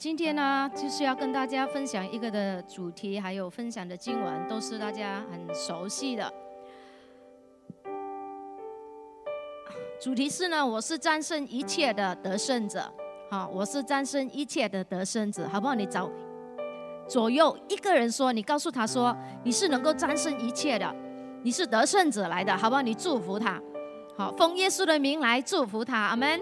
[0.00, 6.32] 今天呢，就是要跟大家分享一个的主题，还有分享的经文，都是大家很熟悉的。
[10.00, 12.90] 主题是呢，我是战胜一切的得胜者。
[13.30, 15.74] 好，我是战胜一切的得胜者，好不好？
[15.74, 16.10] 你找
[17.06, 19.14] 左右一个人说，你告诉他说，
[19.44, 20.96] 你是能够战胜一切的，
[21.42, 22.80] 你是得胜者来的，好不好？
[22.80, 23.60] 你祝福他，
[24.16, 26.40] 好，奉耶稣的名来祝福他，阿门。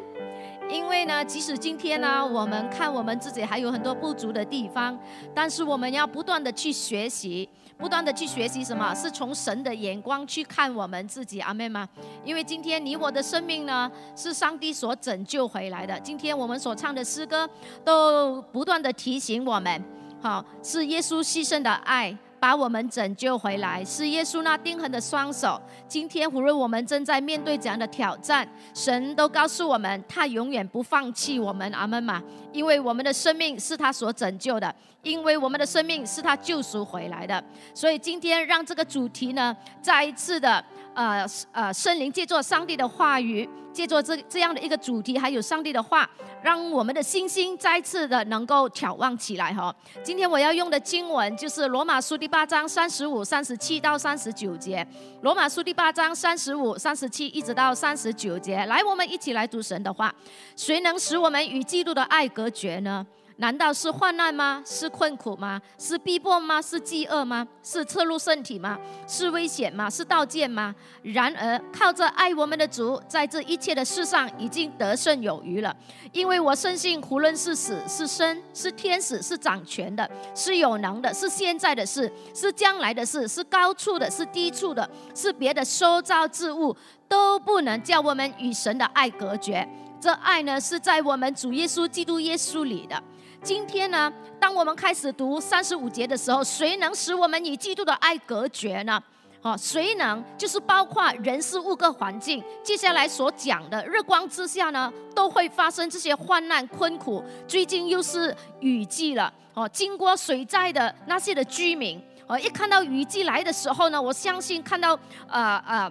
[0.68, 4.98] 因为呢，即使今天呢，我们看我们自己还有很多不足的地方，
[5.34, 8.94] 但是我们要不断的去学习，不断的去学习什么？
[8.94, 11.88] 是从神的眼光去看我们自己，阿妹吗？
[12.22, 15.98] 因为今天你我的生命呢，是上帝所拯救回来的。
[16.00, 17.48] 今天我们所唱的诗歌，
[17.82, 19.82] 都不断的提醒我们，
[20.20, 22.16] 好，是耶稣牺牲的爱。
[22.40, 25.60] 把我们拯救回来，是耶稣那钉痕的双手。
[25.86, 31.70] 今天无论我们正在面对怎样的挑战，神都告诉我们，他永远不放弃我们。
[31.72, 32.22] 阿门嘛！
[32.52, 37.42] 因为我们的生命是他所拯救的，因为我们的生命是他救赎回来的。
[37.74, 40.64] 所以今天让这个主题呢，再一次的。
[40.98, 46.10] 呃呃，圣灵借助上帝的话语，借助这这样的一个主题，还有上帝的话，
[46.42, 49.72] 让我们的信心再次的能够眺望起来哈。
[50.02, 54.84] 今天我要用的经文就是罗马书第八章三十五、三十七到三十九节。
[55.22, 60.12] 罗马书第八章三十五、三十七一直到三十九节，来，我们一起来读神的话。
[60.56, 63.06] 谁能使我们与基督的爱隔绝呢？
[63.40, 64.60] 难道是患难吗？
[64.66, 65.62] 是困苦吗？
[65.78, 66.60] 是逼迫吗？
[66.60, 67.46] 是饥饿吗？
[67.62, 68.76] 是侧入身体吗？
[69.06, 69.88] 是危险吗？
[69.88, 70.74] 是刀剑吗？
[71.02, 75.74] 然而靠着爱我们的主，在这一切的事上已经得胜有余了。
[76.10, 89.66] 因为我深信，无论是死是生，是天使是掌权的，是有能的，是现在的事，是将来的事，是高处的，是低处的，是别的收造之物，都不能叫我们与神的爱隔绝。
[90.00, 93.00] 这爱呢，是在我们主耶稣基督耶稣里的。
[93.42, 99.00] 今天呢，当我们开始读三十五节的时候，谁能使我们与基督的爱隔绝呢？
[99.40, 100.22] 哦，谁能？
[100.36, 102.42] 就是包括人事物各环境。
[102.62, 107.22] 接下来所讲的日光之下呢，都会发生这些患难困苦。
[107.46, 114.98] 最近又是雨季了，哦，经过水灾的那些的居民，哦，一看到雨季来的时候呢，我相信看到
[115.28, 115.90] 呃呃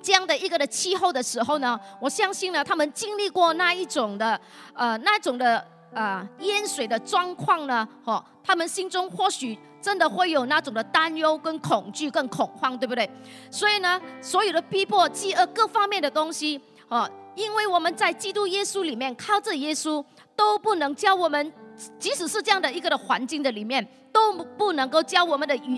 [0.00, 4.40] 这样的一个的气候的时候呢，我相信呢，他们经历过那一种的
[4.72, 5.62] 呃那种的。
[5.94, 7.86] 啊，淹水的状况呢？
[8.04, 13.08] 哦，他们心中或许真的会有那种的担忧、跟恐惧、跟恐慌，对不对？
[13.50, 20.04] 所以呢，所有的逼迫、饥饿各方面的东西，哦，因为我们在基督耶稣里面靠着耶稣，
[20.36, 21.52] 都不能叫我们，
[21.98, 25.76] 即使是这样的一个的环境的里面，都不能够叫我们的与，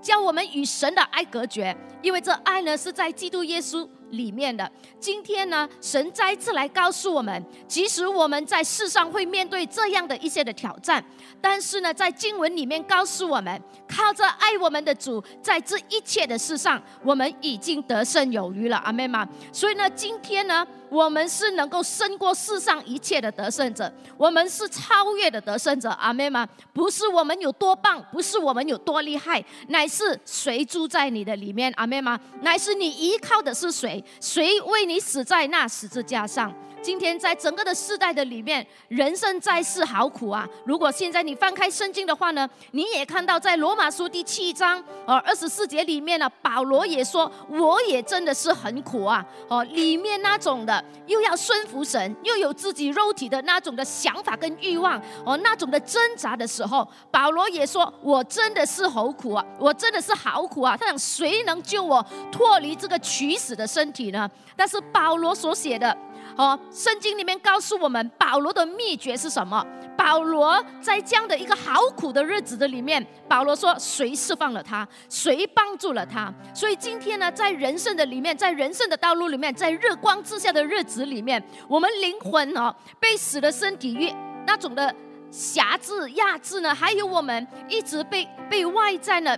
[0.00, 3.88] 叫我们与神的爱隔绝，因为这爱呢是在基督耶稣。
[4.10, 11.04] 里面的今天呢，神再次来告诉我们，即使我们在世上会面对这样的一些的挑战，
[11.40, 18.76] 但是呢，在经文里面告诉我们，靠着爱我们的主，在这一切的事上，我们已经得胜有余了。
[18.78, 19.28] 阿妹吗？
[19.52, 20.66] 所以呢，今天呢。
[20.90, 26.48] 我们是能够胜过世上一切的得胜者，我们是超越的得胜者，阿妹吗？
[26.72, 32.18] 不是我们有多棒，不是我们有多厉害，乃是谁住在你的里面，阿妹吗？
[32.42, 34.02] 乃是你依靠的是谁？
[34.20, 36.52] 谁为你死在那十字架上？
[36.80, 40.48] 今天在整个的世代的里面，人生在世好苦啊！
[40.64, 49.24] 如果现在你翻开圣经的话呢，你也看到在罗马书第七章哦二十四节里面呢，保罗也说，我也真的是很苦啊！
[49.48, 59.44] 哦，里面那种的又要顺服神，又有自己肉体的那种的想法跟欲望哦，那种的挣扎的时候，保罗也说，我真的是好苦啊！
[59.58, 60.76] 我真的是好苦啊！
[60.76, 64.30] 他想，谁能救我脱离这个取死的身体呢？
[64.56, 65.96] 但是保罗所写的。
[66.38, 69.66] 哦，圣经里面告诉我们，保罗的秘诀是什么？
[69.96, 74.86] 保罗在这样的一个好苦的日子的里面，保罗说：“谁释放了他？
[75.10, 84.14] 谁帮助了他？”所以今天呢，在人生的里面，在人生的道路里面，在日光之下的日子里面，我们灵魂哦，被死的身体与
[84.46, 84.94] 那种的
[85.32, 89.36] 辖制、压制呢，还有我们一直被被外在呢，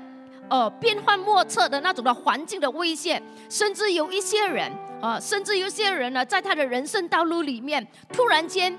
[0.51, 4.71] 呃，变幻莫测的那种的环境的危险，甚至有一些人。
[5.01, 8.77] 啊，甚至有些人呢，在他的人生道路里面，突然间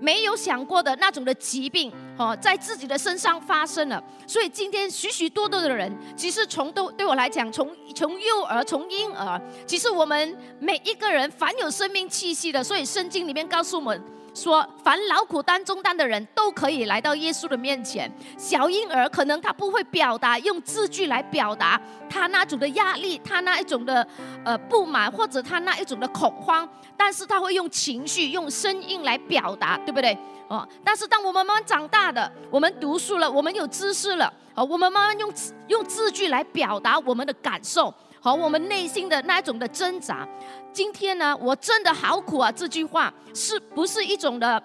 [0.00, 4.02] 没有想过的那种的疾病，哦，在自己的身上发生了。
[4.26, 14.02] 所以今天许许多多的人，其实从都对我来讲，从从幼儿，从婴儿，其实我们每一个人凡有生命气息的，所以圣经里面告诉我们。
[14.36, 18.12] 说，凡劳苦担重担的人都可以来到耶稣的面前。
[18.36, 21.80] 小婴儿可能他不会表达，用字句来表达
[22.10, 24.06] 他那种的压力，他那一种的
[24.44, 26.68] 呃不满，或者他那一种的恐慌，
[26.98, 30.16] 但是他会用情绪、用声音来表达，对不对？
[30.48, 35.32] 哦，但是当我们慢慢长大的，我们读书了，我们有知识了，哦，我们慢慢用
[35.68, 37.92] 用字句来表达我们的感受
[38.26, 40.26] 和我们内心的那一种的挣扎。
[40.72, 42.50] 今天呢，我真的好苦啊！
[42.50, 44.60] 这句话是不是一种的？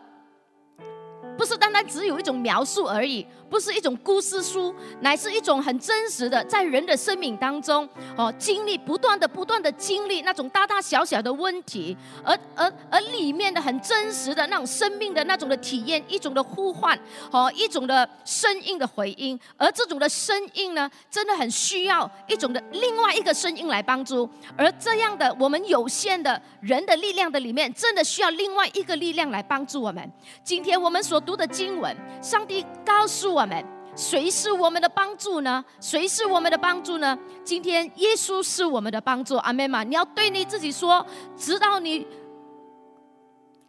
[1.42, 16.96] 不是单单只有一种描述而已，不是一种故事书，乃是一种很真实的，在人的生命当中哦，经历不断的、不断的经历那种大大小小的问题，而而而里面的很真实的那种生命的那种的体验，一种的呼唤
[17.32, 30.08] 哦，一种的声音的回音，而这种的声音呢，真的很需要一种的另外一个声音来帮助，而这样的我们有限的人的力量的里面，真的需要另外一个力量来帮助我们。
[30.44, 31.31] 今天我们所读。
[31.32, 35.64] 读的经文，上帝告诉我们，谁是我们的帮助呢？
[35.80, 37.18] 谁是我们的帮助呢？
[37.42, 39.82] 今天耶稣是我们的帮助，阿门吗？
[39.82, 41.06] 你要对你自己说，
[41.38, 42.06] 直到你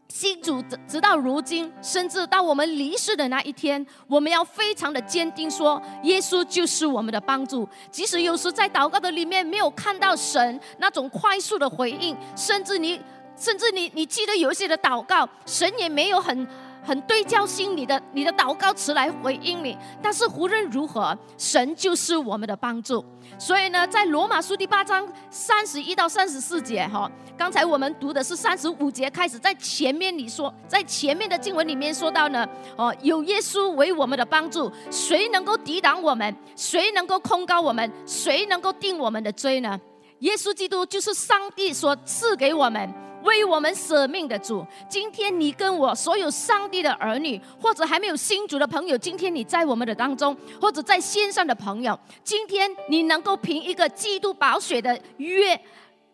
[0.08, 7.68] 信主，直到如今，甚至到我们离世的那一天，我们要非常的坚定说，耶稣就是我们的帮助。
[7.92, 13.00] 即使有时在祷告的里面没有看到神那种快速的回应，甚至你，
[13.36, 16.44] 甚至你，你记得有一些的祷告，神也没有很。
[16.82, 23.04] 很对焦心你的你的祷告词来回应你，但是无论如何，神就是我们的帮助。
[23.38, 32.46] 所以呢，在罗马书第八章三十一到三十四节哈，刚才我们读的是三十五节开始，在前面你说，在前面的经文里面说到呢，
[32.76, 36.34] 哦，有耶稣为我们的帮助，谁能够抵挡我们？
[36.56, 37.90] 谁能够控告我们？
[38.06, 39.80] 谁能够定我们的罪呢？
[40.22, 42.92] 耶稣基督就是上帝所赐给我们。
[43.24, 55.54] 为我们舍命的主，今天你跟我所有上帝的儿女，或者还没有新主的朋友，今天你在我们的当中，或者在线上的朋友，今天你能够凭一个基督宝血的约，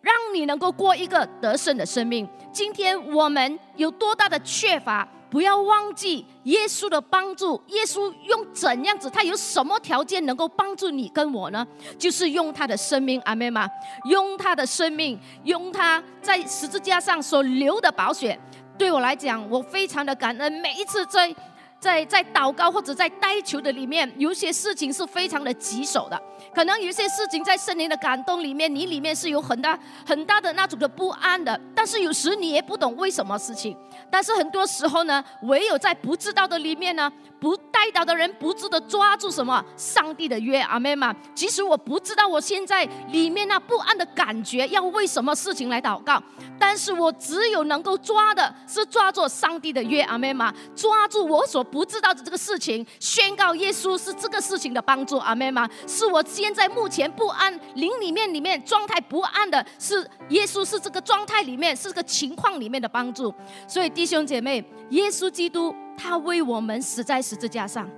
[0.03, 2.29] 让你能够过一个得胜的生命。
[2.53, 5.09] 今天我们有多大的缺乏？
[5.31, 7.63] 不要忘记耶稣的帮助。
[7.69, 9.11] 耶稣用怎样子？
[9.11, 11.67] 他有什么条件能够帮助你跟我呢？
[11.99, 13.69] 就是用他的生命，阿妹吗？
[14.07, 18.39] 用他的生命，用他在十字架上所流的宝血。
[18.79, 20.51] 对我来讲，我非常的感恩。
[20.53, 21.35] 每一次在
[21.81, 26.21] 在在祷告或者在代求的里面，有些事情是非常的棘手的。
[26.55, 31.61] 可能有些事情在圣灵的感动里面，你里面是有很大很大的那种的不安的。
[31.75, 33.77] 但是有时你也不懂为什么事情。
[34.11, 41.15] 但是很多时候呢，唯有在不知道的里面呢，不带到的人不知的抓住什么上帝的约，阿妹嘛。
[41.35, 46.21] 即使我不知道我现在里面那不安的感觉要为什么事情来祷告，
[46.59, 50.53] 但是我只有能够抓的是抓住上帝的约，阿妹嘛。
[50.75, 55.69] 抓住我所不知道的这个事情，宣告耶稣是这个事情的帮助，阿妹嘛。
[55.87, 63.35] 是我现在目前不安灵里面里面状态不安的，是耶稣是这个状态里面是这个情况里面的帮助，
[63.67, 63.89] 所以。
[63.99, 67.91] 弟兄姐妹，耶稣基督他为我们死在十字架上，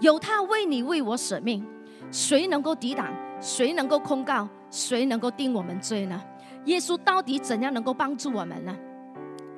[0.00, 1.62] 有他为你为我舍命，
[2.10, 3.12] 谁能够抵挡？
[3.38, 4.48] 谁能够控告？
[4.70, 6.22] 谁能够定我们罪呢？
[6.64, 8.74] 耶稣到底怎样能够帮助我们呢？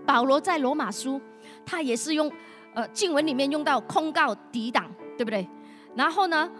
[0.04, 1.20] 保罗在罗马书，
[1.64, 2.28] 他也是用
[2.74, 5.48] 呃经文里面用到控告、抵挡，对不对？
[5.94, 6.50] 然后呢，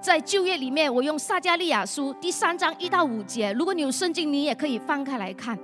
[0.00, 5.58] 在旧约里面，我用撒加利亚书第三章一到五节，如果你有圣经，你也可以翻开来看。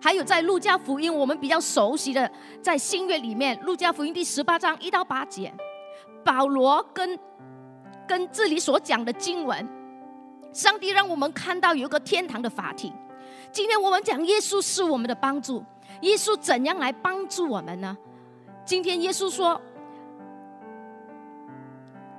[0.00, 2.28] 还有在路加福音，我们比较熟悉的，
[2.60, 5.52] 在新约里面，路加福音第十八章一到八节，
[6.24, 7.18] 保罗跟
[8.06, 9.68] 跟这里所讲的经文，
[10.52, 12.92] 上帝让我们看到有一个天堂的法庭。
[13.52, 15.64] 今天我们讲耶稣是我们的帮助，
[16.00, 17.96] 耶稣怎样来帮助我们呢？
[18.64, 19.60] 今天耶稣说，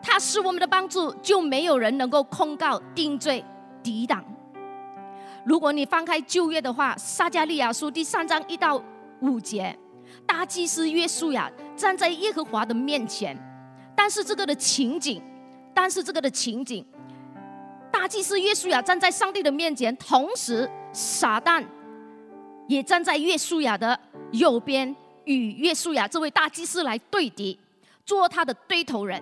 [0.02, 3.44] 他是我们的帮助，就没有人能够控告、定罪、
[3.82, 4.24] 抵挡。
[5.46, 8.82] 如果你翻开旧约的话，《撒加利亚书》第三章一到
[9.22, 9.78] 五节，
[10.26, 13.38] 大祭司约书亚站在耶和华的面前，
[13.96, 15.22] 但是这个的情景，
[15.74, 16.86] 但是这个的情景，
[17.92, 21.66] 大祭司约书亚站在上帝的面前，同时撒旦
[22.68, 23.98] 也站在约书亚的
[24.32, 27.58] 右边，与约书亚这位大祭司来对敌，
[28.06, 29.22] 做他的对头人。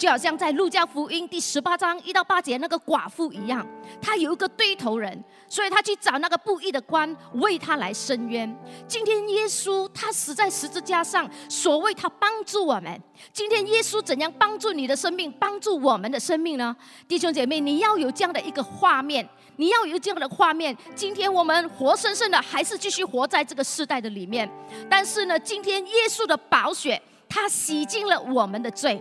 [0.00, 3.66] 就好像在路加福音第十八章一到八节那个寡妇一样，
[4.00, 8.50] 她有一个对头人，所以她去找那个不义的官为她来伸冤。
[8.88, 12.98] 今天耶稣他死在十字架上，所谓他帮助我们。
[13.30, 16.74] 今天耶稣怎样帮助你的生命，帮助我们的生命呢？
[17.06, 20.74] 弟兄姐妹，你要有这样的一个画面，你要有这样的画面。
[20.94, 24.50] 今天我们活生生的还是继续活在这个时代的里面，
[24.88, 28.98] 但是呢，今天耶稣的宝血，他洗净了我们的罪。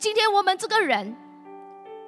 [0.00, 1.14] 今天我们这个人，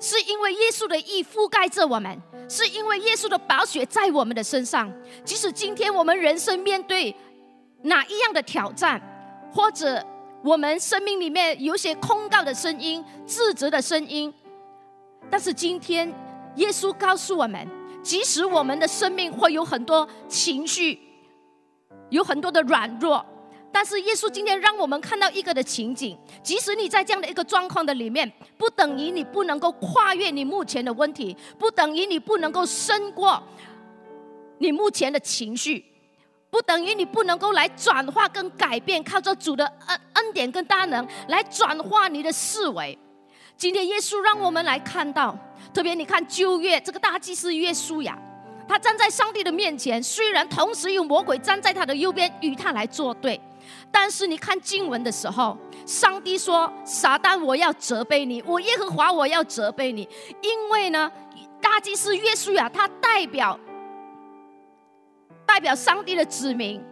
[0.01, 2.19] 是因为耶稣的义覆盖着我们，
[2.49, 4.91] 是因为耶稣的宝血在我们的身上。
[5.27, 7.15] 即使今天我们人生面对
[7.83, 8.99] 哪一样的挑战，
[9.53, 10.03] 或者
[10.43, 14.33] 我们生命里面有些控告的声音、自责的声音，
[15.29, 16.11] 但是今天
[16.57, 17.69] 耶稣告诉我们，
[18.03, 20.99] 即使我们的生命会有很多情绪，
[22.09, 23.23] 有很多的软弱。
[23.73, 33.43] 但是耶稣今天让我们看到一个的情景，即使你在这样的一个状况的里面，不等于你不能够跨越你目前的问题，不等于你不能够胜过
[34.59, 35.85] 你目前的情绪，
[36.51, 42.97] 不等于你不能够来转化跟改变，靠着主的恩恩典跟大能来转化你的思维。
[43.57, 45.37] 今天耶稣让我们来看到，
[45.73, 48.19] 特别你看旧约这个大祭司约书亚，
[48.69, 53.41] 他站在上帝的面前，虽然同时有魔鬼站在他的右边与他来作对。
[53.91, 60.09] 但是你看经文的时候，上帝说：“撒旦，我要责备你；我耶和华，我要责备你。
[60.41, 61.11] 因为呢，
[61.61, 63.59] 大祭司约书亚他代表
[65.45, 66.83] 代表上帝的子民，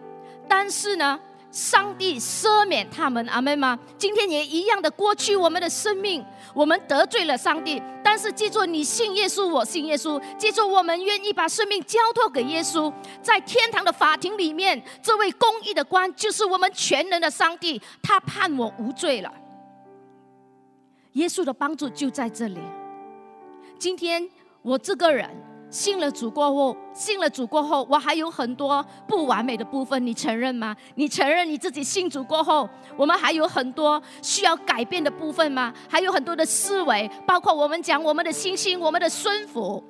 [0.48, 1.18] 但是呢。”
[1.50, 3.78] 上帝赦免他们，阿门吗？
[3.98, 10.22] 今天也一样的，过去我们的生命，我们得罪了上帝，但是记住，你信耶稣，我信耶稣。
[10.38, 19.32] 记住，我们愿意把生命交托给耶稣，在天堂的法庭里面，这位公义的官就是我们全能的上帝，他判我无罪了。
[21.14, 22.60] 耶稣的帮助就在这里。
[23.76, 24.30] 今天
[24.62, 25.49] 我这个人。
[25.70, 30.76] 信了主过后，信了主过后，我还有很多不完美的部分，你承认吗？
[30.96, 35.72] 你承认你自己信主过后，我们还有很多需要改变的部分吗？
[35.88, 39.82] 还有很多的思维，包括我们讲我们的信心、我们的顺服，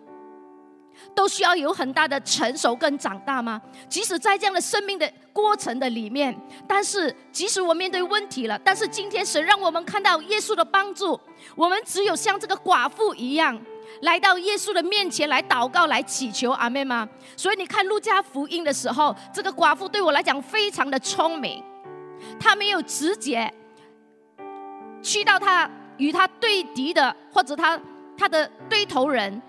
[1.15, 3.61] 都需要有很大的成熟跟长大吗？
[3.89, 11.19] 即使在这样的生命的过程的里面，但是即使我面对问题了，但是今天神让我们看到耶稣的帮助，
[11.57, 13.59] 我们只有像这个寡妇一样。
[14.03, 17.09] 来到耶稣的面前来祷告、来祈求，阿妹吗？
[17.37, 21.63] 所以你看路加福音的时候，这个寡妇对我来讲非常的聪明，
[22.39, 23.53] 她没有直接
[25.03, 27.79] 去到他与他对敌的或者他
[28.17, 29.41] 他的对头人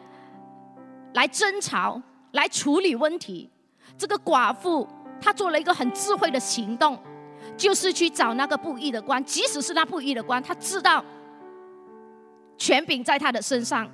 [1.13, 3.49] 来争吵、来处理问题。
[3.97, 4.87] 这个寡妇
[5.21, 6.97] 她做了一个很智慧的行动，
[7.55, 11.03] 就是去找那个不义的官，即使是那不义的官，他知道
[12.57, 13.89] 权柄在他的身上。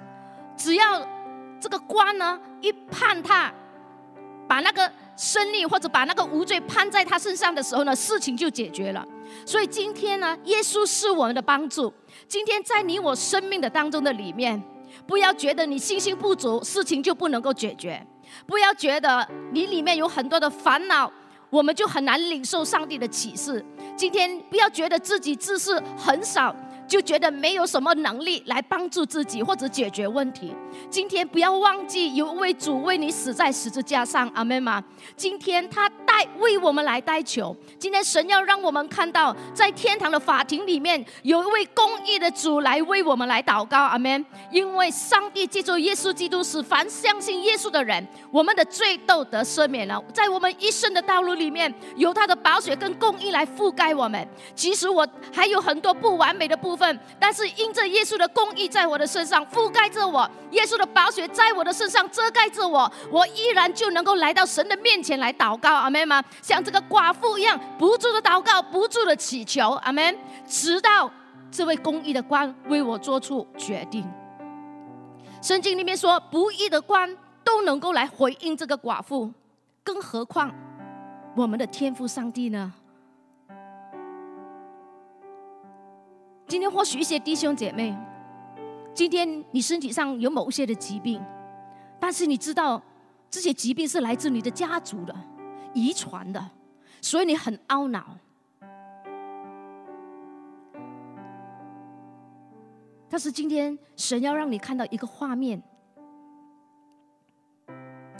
[0.57, 1.07] 只要
[1.59, 3.53] 这个官呢一判他，
[4.47, 9.05] 把那个胜利或者把那个无罪判在他身上的时候呢，事情就解决了。
[9.45, 11.93] 所以今天呢，耶稣是我们的帮助。
[12.27, 14.61] 今天在你我生命的当中的里面，
[15.05, 17.99] 不要觉得你信心不足，事情就不能够解决；
[18.45, 21.11] 不要觉得你里面有很多的烦恼，
[21.49, 23.63] 我们就很难领受上帝的启示。
[23.95, 26.55] 今天不要觉得自己知识很少。
[26.87, 30.55] 就觉得没有什么能力来帮助自己或者解决问题。
[30.89, 34.81] 今天不要忘记有位主为你死在十字架上，阿门吗？
[35.17, 37.55] 今天他代为我们来代求。
[37.77, 44.25] 今天神要让我们看到，在天堂的法庭里面有一位公义的主来为我们来祷告，阿门。
[44.49, 50.01] 因为上帝记住耶稣基督使凡相信耶稣的人，我们的罪都得赦免了。
[50.13, 54.25] 在我们一生的道路里面，有他的宝血跟公义来覆盖我们。
[54.55, 56.76] 其实我还有很多不完美的部。
[56.77, 66.23] 分，但是因着耶稣的公义在我的身上覆盖着我，耶稣的宝血在我的身上遮盖着我，我依然就能够来到神的面前来祷告，阿门吗？
[66.41, 70.15] 像这个寡妇一样，不住的祷告，不住的祈求，阿门。
[70.45, 71.11] 直到
[71.51, 74.07] 这位公义的官为我做出决定。
[75.41, 79.31] 圣经里面说，不义的官都能够来回应这个寡妇，
[79.83, 80.53] 更何况
[81.35, 82.73] 我们的天父上帝呢？
[86.47, 87.95] 今天或许一些弟兄姐妹，
[88.93, 91.21] 今天你身体上有某些的疾病，
[91.99, 92.81] 但是你知道
[93.29, 95.13] 这些疾病是来自你的家族的、
[95.73, 96.49] 遗传的，
[97.01, 98.17] 所以你很懊恼。
[103.09, 105.61] 但是今天神要让你看到一个画面，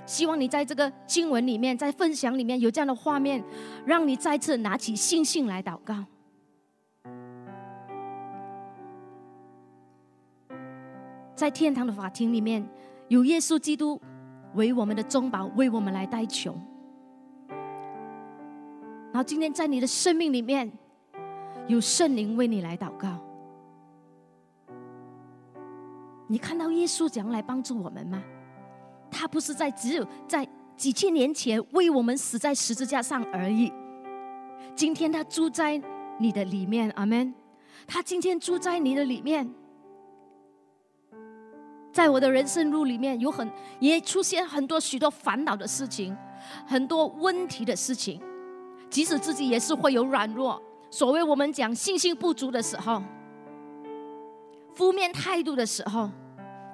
[0.06, 3.42] 希望你在这个经文里面，在分享里面有这样的画面，
[3.86, 6.04] 让你再次拿起信心来祷告。
[11.38, 12.67] 在天堂的法庭里面，
[13.10, 14.01] 有耶稣基督
[14.56, 16.60] 为我们的中保，为我们来代求。
[19.12, 20.72] 然后今天在你的生命里面，
[21.67, 23.20] 有圣灵为你来祷告。
[26.27, 28.20] 你看到耶稣怎样来帮助我们吗？
[29.12, 33.72] 他不是在只有在几千年前为我们死在十字架上而已。
[34.74, 35.79] 今天他住在
[36.17, 37.32] 你的里面，阿门。
[37.86, 39.48] 他今天住在你的里面，
[41.98, 46.16] 在我的人生路里面有很也出现很多许多烦恼的事情，
[46.68, 48.22] 很多问题的事情，
[48.88, 50.62] 即使自己也是会有软弱。
[50.92, 53.01] 所谓我们讲信心不足的时候。
[54.75, 56.08] 负面态度的时候，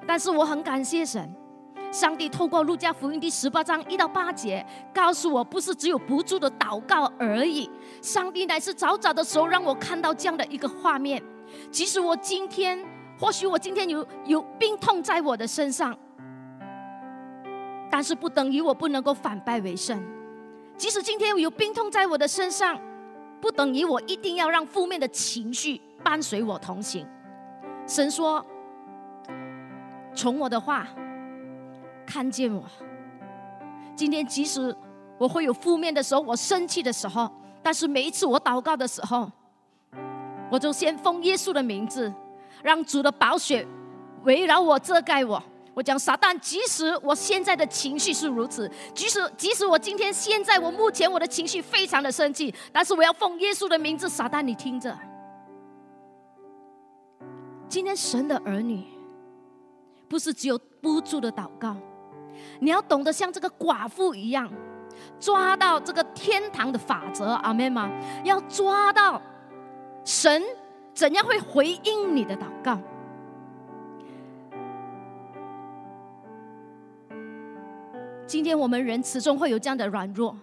[0.05, 1.33] 但是我很感谢神，
[1.89, 7.69] 上帝透过路加福音第十八章一到八节告诉我，不是只有不住的祷告而已。
[8.01, 11.23] 上帝乃是早早的时候让我看到这样的一个画面。
[11.71, 12.77] 即使我今天，
[13.23, 15.97] 或许我今天有有病痛在我的身上，
[17.89, 19.97] 但是不等于我不能够反败为胜。
[20.75, 22.77] 即使今天有病痛在我的身上，
[23.39, 27.07] 不等于我一定要让负面的情绪伴随我同行。
[27.87, 28.45] 神说
[30.13, 30.85] ：“从我的话
[32.05, 32.61] 看见我。
[33.95, 34.75] 今天即使
[35.17, 39.31] 我会有负面的时候，我生气的时候，但是每一次我祷告的时候，
[40.51, 42.13] 我就先奉耶稣的名字，
[42.63, 43.67] 让主的宝血
[44.23, 45.43] 围绕我、遮盖我。
[45.75, 54.95] 我讲撒旦，即使我现在的情绪是如此，即使即使我今天现在我目前我的情绪非常的生气，但是我要奉耶稣的名字，撒旦，你听着。”
[57.67, 58.85] 今天神的儿女，
[60.07, 61.75] 不是只有不住的祷告，
[62.59, 64.47] 你要懂得像这个寡妇一样，
[65.19, 67.89] 抓到这个天堂的法则，阿妹吗？
[68.23, 69.19] 要抓到
[70.05, 70.43] 神
[70.93, 72.79] 怎样会回应你的祷告。
[78.25, 80.35] 今天我们人始终会有这样的软弱，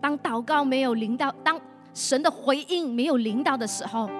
[0.00, 1.60] 当祷告没有灵到，当。
[1.94, 4.10] 神的回应没有领导的时候，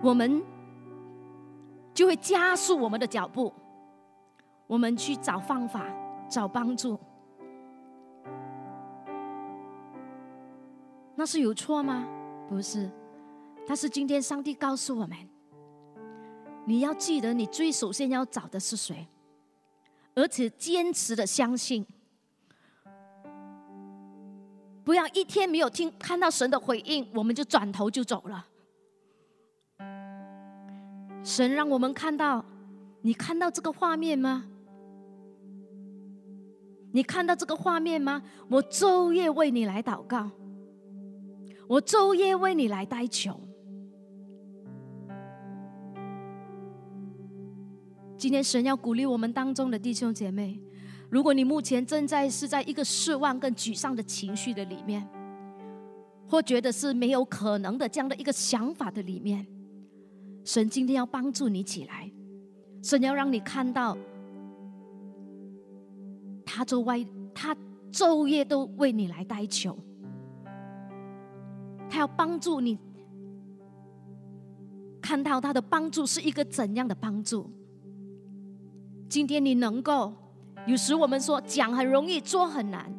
[0.00, 0.40] 我们
[1.92, 3.52] 就会加速我们的脚步，
[4.68, 5.84] 我们去找方法、
[6.28, 6.96] 找帮助。
[11.14, 12.06] 那是有错吗？
[12.48, 12.90] 不是，
[13.66, 15.16] 但是今天上帝告诉我们，
[16.64, 19.06] 你要记得，你最首先要找的是谁，
[20.14, 21.86] 而且坚持的相信。
[24.84, 28.46] 不要一天没有听看到神的回应，我们就转头就走了。
[31.22, 32.44] 神让我们看到，
[33.00, 34.44] 你看到这个画面吗？
[36.90, 38.22] 你看到这个画面吗？
[38.48, 40.28] 我昼夜为你来祷告，
[41.72, 43.40] 我昼夜为你来代求。
[48.18, 50.60] 今天神要鼓励我们当中的弟兄姐妹。
[51.08, 55.08] 如果你目前正在是在一个失望跟沮丧的情绪的里面，
[56.28, 59.46] 或觉得是没有可能的这样的一个想法的里面，
[60.44, 62.12] 神今天要帮助你起来，
[62.82, 63.96] 神要让你看到，
[66.44, 67.02] 他周外
[67.34, 67.56] 他
[67.90, 69.74] 昼夜都为你来代求，
[71.92, 72.78] 他要帮助你
[75.02, 77.50] 看到他的帮助是一个怎样的帮助。
[79.10, 80.10] 今天你能够。
[80.64, 82.90] 有时我们说讲很容易，做很难。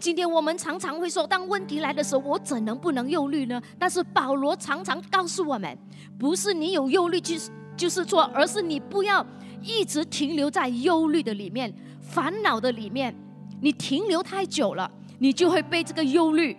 [0.00, 3.62] 今天我们常常会说，当问题来的时候，我怎能不能忧虑呢？
[3.78, 5.78] 但是保罗常常告诉我们，
[6.18, 9.24] 不是你有忧虑就是就是错，而是你不要
[9.62, 13.14] 一直停留在忧虑的里面、烦恼的里面。
[13.60, 16.56] 你停留太久了，你就会被这个忧虑、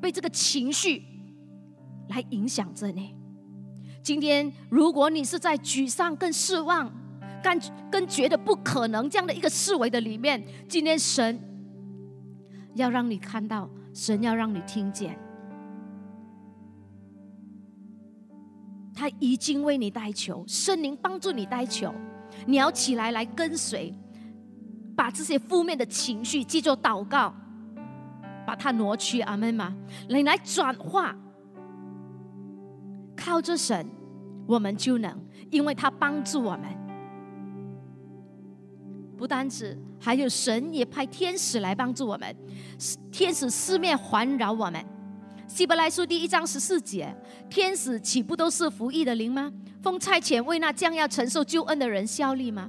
[0.00, 1.02] 被这个情绪
[2.08, 3.14] 来影响着你。
[4.02, 6.90] 今天如果你是在沮丧、跟失望，
[7.42, 7.60] 跟
[7.90, 11.38] 跟觉得不可能这样的一个思维的里面，今天神
[12.74, 15.18] 要让你看到，神要让你听见，
[18.94, 21.94] 他已经为你代求，圣灵帮助你代求，
[22.46, 23.94] 你要起来来跟随，
[24.96, 27.34] 把这些负面的情绪记作祷告，
[28.50, 29.72] 把它挪去，阿门吗？
[30.08, 31.16] 你来转化，
[33.16, 33.88] 靠着神，
[34.44, 35.16] 我们就能，
[35.52, 36.64] 因为他帮助我们。
[39.16, 42.34] 不单止，还有神也派天使来帮助我们，
[43.12, 44.84] 天使四面环绕我们。
[45.46, 47.14] 希伯来书第一章十四节，
[47.48, 49.52] 天使岂不都是服役的灵吗？
[49.80, 52.68] 奉差遣为那将要承受救恩的人效力吗？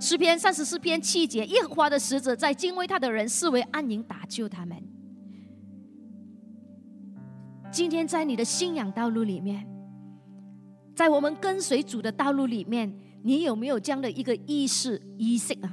[0.00, 4.82] 诗篇三十四篇七节，耶和华的使者在敬畏他的人视为安营打救他们。
[7.72, 9.66] 今天在你的信仰道路里面，
[10.94, 15.72] 在我们跟随主的道路里面，你有没有这样的一个意识、意识啊？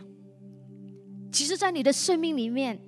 [1.29, 2.79] 其实，在你的生命里面，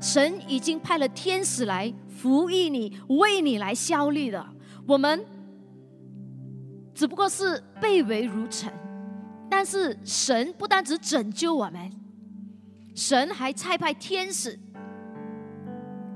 [0.00, 4.54] 神已经派了天使来服役你，为你来效力了。
[4.86, 5.26] 我们
[6.94, 8.72] 只不过是被围如尘，
[9.50, 11.90] 但是神不单只拯救我们，
[12.94, 14.56] 神还差派天使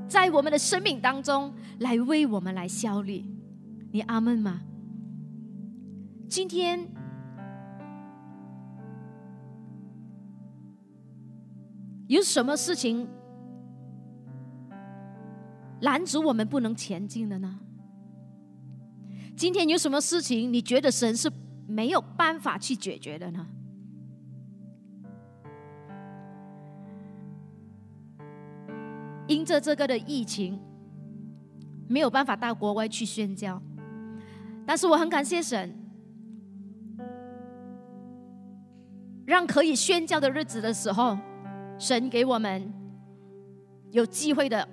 [0.09, 3.31] 在我们的生命当中来为我们来效力。
[3.91, 4.61] 你阿门吗？
[6.29, 6.88] 今天。
[12.09, 13.09] 有什么事情
[15.81, 17.59] 拦阻我们不能前进的呢？
[19.35, 21.33] 今天有什么事情你觉得神是
[21.67, 23.47] 没有办法去解决的呢？
[29.42, 30.57] 因着这个的疫情，
[31.88, 33.61] 没有办法到国外去宣教，
[34.64, 35.76] 但是我很感谢神，
[39.26, 41.18] 让可以宣教的日子的时候。
[41.76, 42.72] 神给我们
[43.90, 44.68] 有机会的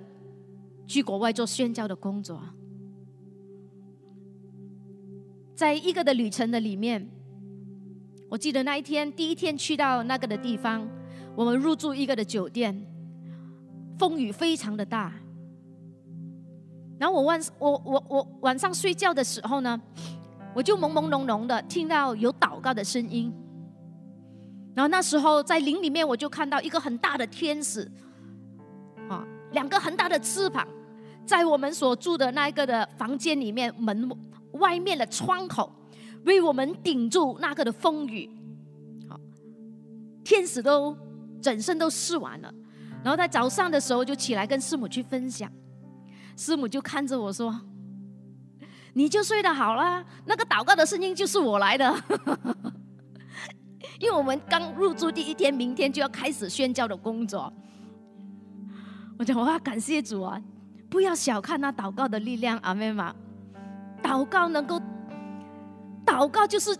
[0.86, 2.40] 去国外做宣教的工作，
[5.56, 7.10] 在一个的旅程的里面，
[8.28, 10.86] 我记得那一天第一天去到那个的地方，
[11.34, 12.80] 我们入住一个的酒店，
[14.00, 15.12] 风雨非常的大。
[16.98, 19.78] 然后我晚我我我晚上睡觉的时候呢，
[20.54, 23.30] 我就朦朦胧胧的听到有祷告的声音。
[24.74, 27.86] 然后那时候在林里面，我就看到一个很大的天使，
[29.10, 30.66] 啊，两个很大的翅膀，
[31.26, 34.10] 在我们所住的那一个的房间里面门
[34.52, 35.70] 外面的窗口，
[36.24, 38.30] 为我们顶住那个的风雨。
[39.10, 39.20] 好，
[40.24, 40.96] 天使都
[41.42, 42.54] 整身都试完了，
[43.02, 45.50] 然后在早上的时候就起来跟师母去分享，
[46.36, 47.58] 师母就看着我说
[48.94, 51.94] ：“你就睡得好啦，那个祷告的声音就是我来的。
[53.98, 57.52] ”因为我们刚入住第一天，明天就要开始宣教的工作。
[59.18, 60.40] 我讲哇，感谢主啊！
[60.88, 63.14] 不要小看那祷告的力量，阿妹妈，
[64.02, 64.80] 祷告能够，
[66.04, 66.76] 祷告就是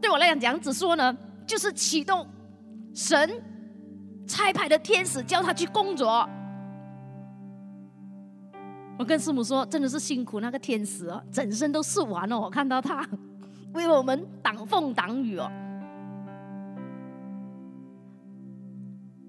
[0.00, 2.26] 对我来讲，怎样子说呢，就是启动
[2.94, 3.42] 神
[4.26, 6.28] 差派的天使，叫他去工作。
[8.96, 12.38] 我跟师母说，真的是辛苦那个天使哦，整身都是完了。
[12.38, 13.06] 我看到他
[13.74, 15.50] 为我们挡风挡雨哦。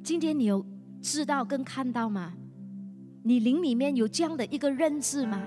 [0.04, 0.64] 今天你有
[1.02, 2.34] 知道跟看到吗？
[3.24, 5.42] 你灵里面有这样的一个认知吗？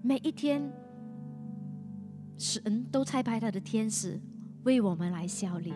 [0.00, 0.72] 每一天，
[2.38, 4.18] 神都差派他的天使
[4.62, 5.74] 为我们来效力。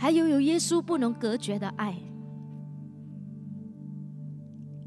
[0.00, 1.94] 还有有耶稣不能隔绝的爱。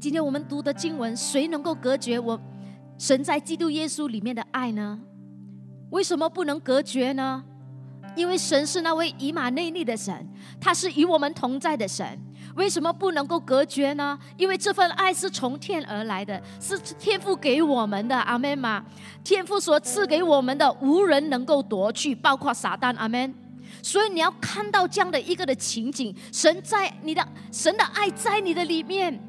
[0.00, 2.38] 今天我们读的经文，谁能够隔绝我
[2.98, 4.98] 神在基督耶稣里面的爱呢？
[5.90, 7.44] 为什么不能隔绝呢？
[8.16, 10.28] 因为神是那位以马内利的神，
[10.60, 12.18] 他是与我们同在的神。
[12.56, 14.18] 为什么不能够隔绝呢？
[14.36, 18.16] 因为这份爱是从天而来的，是天父给我们的。
[18.16, 18.84] 阿门吗？
[19.22, 22.92] 天父所赐给我们的，无人能够夺去，包括撒旦。
[22.96, 23.32] 阿门。
[23.84, 29.20] 所以你要看到这样的一个的情景：神在你的神的爱在你的里面，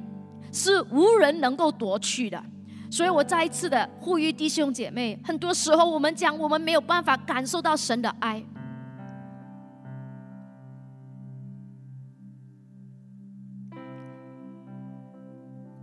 [0.49, 2.41] 是无人能够夺去的。
[2.89, 8.41] 所以我再一次的呼吁弟兄姐妹：很多时候我们讲，我们没有办法感受到神的爱。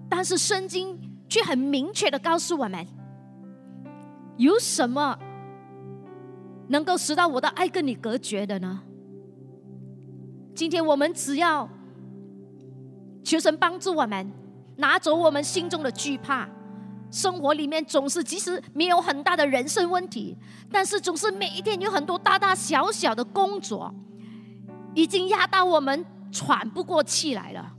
[0.08, 2.86] 但是圣经却很明确的告诉我们，
[4.38, 5.18] 有什么
[6.72, 8.80] 能够使到我的爱跟你隔绝的呢？
[10.54, 11.68] 今天我们只要
[13.22, 14.32] 求神帮助我们，
[14.76, 16.48] 拿走我们心中的惧怕。
[17.10, 20.34] 生活里面总是即使没有很大的人生问题，
[20.70, 23.94] 但是总是每一天有很多大大小小的工作，
[24.94, 27.70] 已经压到我们喘不过气来了。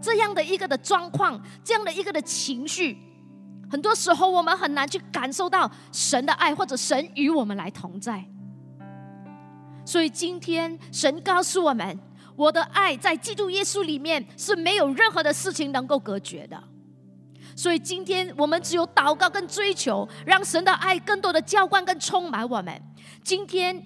[0.00, 2.96] 这样的一个的状况，这样的一个的情绪，
[3.74, 8.24] 很多时候我们很难去感受到神的爱，或者神与我们来同在。
[9.84, 11.98] 所以今天神告诉我们，
[12.36, 16.56] 我的爱在基督耶稣里面是没有任何的事情能够隔绝的。
[17.56, 22.80] 所以今天我们只有祷告跟追求，让神的爱更多的浇灌跟充满我们。
[23.24, 23.84] 今天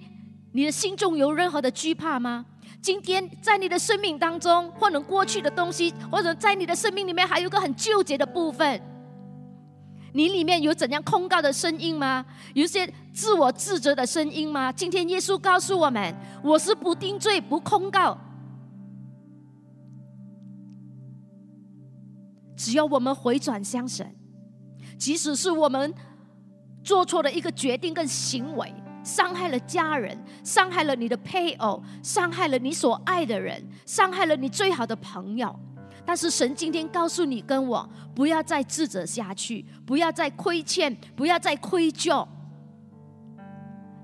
[0.51, 2.45] 你的心中有任何的惧怕吗？
[2.79, 8.79] 今天在你的生命当中，或者过去的东西，或者在你的生命里面，还有一个很纠结的部分，
[10.13, 12.25] 你里面有怎样控告的声音吗？
[12.53, 14.71] 有些自我自责的声音吗？
[14.71, 18.17] 今天耶稣告诉我们：我是不定罪、不控告，
[22.55, 24.15] 只要我们回转向神，
[24.97, 25.93] 即使是我们
[26.83, 35.57] 做错了一个决定跟行为，伤害了家人，伤害了你的配偶，伤害了你所爱的人，伤害了你最好的朋友。
[36.09, 42.27] 但是神今天告诉你跟我，不要再自责下去，不要再亏欠，不要再愧疚。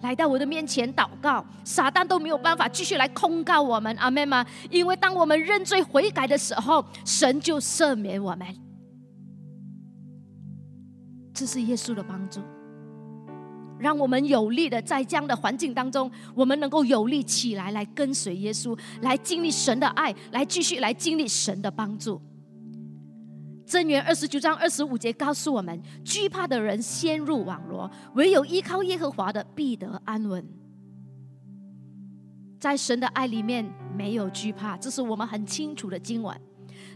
[0.02, 4.46] 来到我的面前祷告，撒旦都没有办法继续来控告我们，阿妹吗？
[4.70, 8.46] 因为当我们认罪悔改的时候，神就赦免我们。
[11.34, 12.40] 这是耶稣的帮助，
[13.78, 22.22] 让我们有力的在这样的环境当中，我们能够有力起来，来跟随耶稣，来经历神的爱，来继续来经历神的帮助。
[23.68, 30.48] 箴言二十九章二十五节告诉我们：惧怕的人陷入网罗，唯有依靠耶和华的必得安稳。
[32.60, 36.40] 在神的爱里面没有惧怕，这是我们很清楚的经文。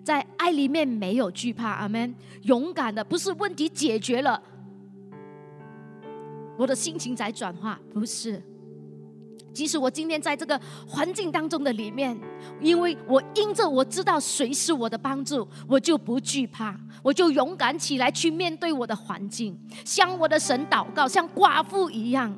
[0.03, 2.15] 在爱里面没有惧怕，阿门。
[2.43, 4.41] 勇敢的不是问题解决了，
[6.59, 8.43] 我的心情在转化，不是。
[9.53, 12.17] 即使我今天在这个环境当中的里面，
[12.59, 22.37] 因为我因着我知道谁是我的帮助，我就不惧怕，我就勇敢起来去面对我的环境，向我的神祷告，像寡妇一样，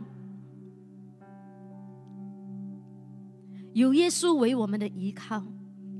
[3.74, 5.44] 有耶稣为我们的依靠，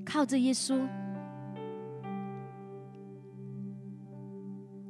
[0.06, 0.80] 靠着耶稣。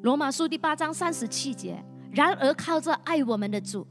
[0.02, 3.86] 罗马书第八章三十七节，然而靠着爱我们的主，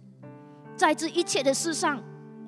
[0.76, 2.02] 在这一切的事上。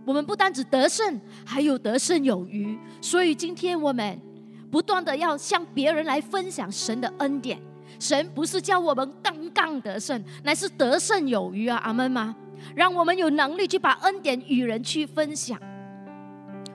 [0.04, 2.76] 我们不单只得胜，还有得胜有余。
[3.00, 4.20] 所以今天我们
[4.68, 7.62] 不断的要向别人来分享神的恩典。
[8.00, 11.76] 神不是叫我们刚刚得胜，乃是得胜有余啊！
[11.84, 12.34] 阿门吗？
[12.74, 15.56] 让我们有能力去把恩典与人去分享。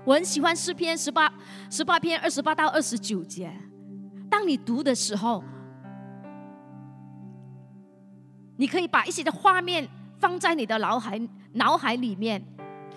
[0.05, 1.29] 我很喜欢诗篇十八
[1.69, 3.51] 十八篇二十八到二十九节。
[4.29, 5.43] 当你读的时候，
[8.57, 9.87] 你可以把一些的画面
[10.19, 11.21] 放在你的脑海
[11.53, 12.43] 脑海里面。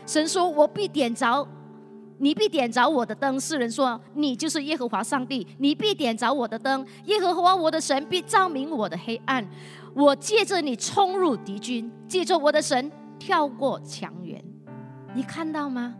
[0.06, 1.46] 神说：“我必点着，
[2.18, 6.84] 你必点着我的灯。”世人说：“你就是耶和华上帝，你必点着我的灯。
[7.04, 9.46] 耶和华我的神必照明我的黑暗。
[9.94, 14.42] 我借着你冲入敌军，借着我的神跳过墙垣。”
[15.14, 15.94] 你看到吗？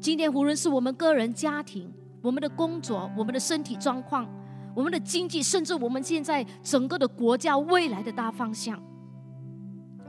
[0.00, 4.26] 今天无论是我们个人、家庭、我们的工作、我们的身体状况、
[4.74, 8.80] 我们的经济，甚至我们现在整个的国家未来的大方向。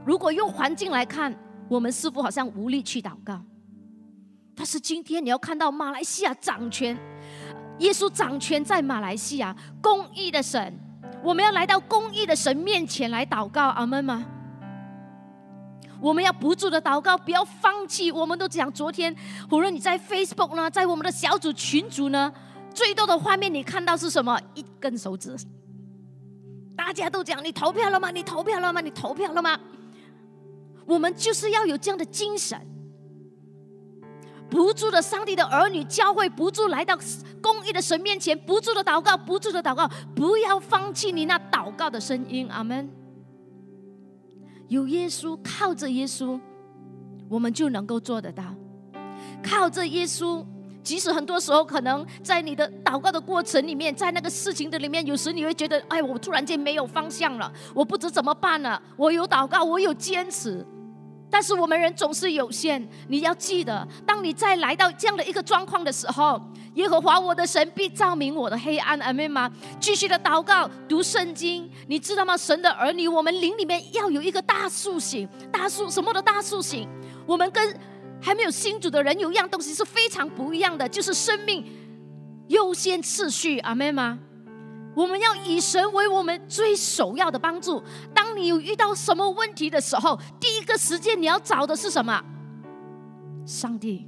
[0.04, 1.34] 如果用环境来看，
[1.68, 3.40] 我们似乎好像无力去祷告。
[4.54, 6.96] 但是今天你要看到马来西亚掌权，
[7.78, 10.78] 耶稣掌权在马来西亚，公义的神，
[11.24, 14.24] 我们要来到公义的神面前来祷告，阿门吗？
[16.00, 18.10] 我们要不住的祷告，不要放弃。
[18.10, 19.14] 我们都讲，昨天
[19.50, 22.32] 无论你在 Facebook 呢，在我们的小组群组呢，
[22.72, 24.40] 最多的画面你看到是什么？
[24.54, 25.36] 一根手指，
[26.76, 28.10] 大家都讲你投票了吗？
[28.10, 28.80] 你投票了吗？
[28.80, 29.58] 你投票了吗？
[30.84, 32.60] 我们就是要有这样的精神，
[34.50, 36.98] 不住的上帝的儿女教会，不住来到
[37.40, 42.48] 公义的神面前，不住的祷告，不住的祷告，不要放弃你那祷告的声音。
[42.50, 42.90] 阿门。
[44.68, 46.40] 有耶稣，靠着耶稣，
[47.28, 48.42] 我们就能够做得到。
[49.42, 50.44] 靠着耶稣，
[50.82, 58.80] 即使很多时候可能在你的祷告的过程里面，在那个事情的里面，有时你会觉得，哎，我突然间没有方向了，我不知怎么办了。
[58.96, 60.66] 我有祷告，我有坚持。
[61.30, 66.38] 但是我们人总是有限，你要记得，当你再来到这样的一个状况的时候，
[66.74, 69.50] 耶和华我的神必照明我的黑暗，阿门吗？
[69.80, 72.36] 继续的祷告，读圣经，你知道吗？
[72.36, 76.86] 神的儿女，我们灵里面要有一个大苏醒，大苏什么的大苏醒？
[77.26, 77.74] 我们跟
[78.22, 81.66] 还没有新主的人有一样东西是非常不一样的，就是生命
[82.46, 84.18] 优先次序，阿门吗？
[84.94, 87.82] 我们要以神为我们最首要的帮助。
[88.14, 92.22] 当你有遇到什么问题的时候，第一个时间你要找的是什么？
[93.44, 94.06] 上帝。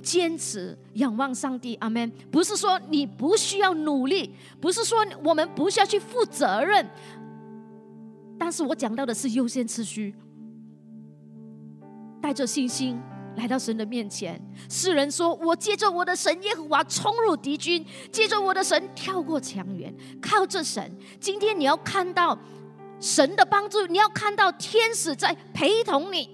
[0.00, 2.10] 坚持仰望上帝，阿门。
[2.30, 6.88] 不是说你不需要努力，不是说我们不需要去负责任，
[8.38, 10.14] 但是我讲到的是优先次序，
[12.20, 13.00] 带着信心。
[13.36, 22.36] 来到神的面前，世人说：“我借着我的神耶和华冲入敌军，借着我的神跳过墙垣，靠着神。”今天你要看到
[23.00, 26.28] 神的帮助，你要看到天使在陪同你，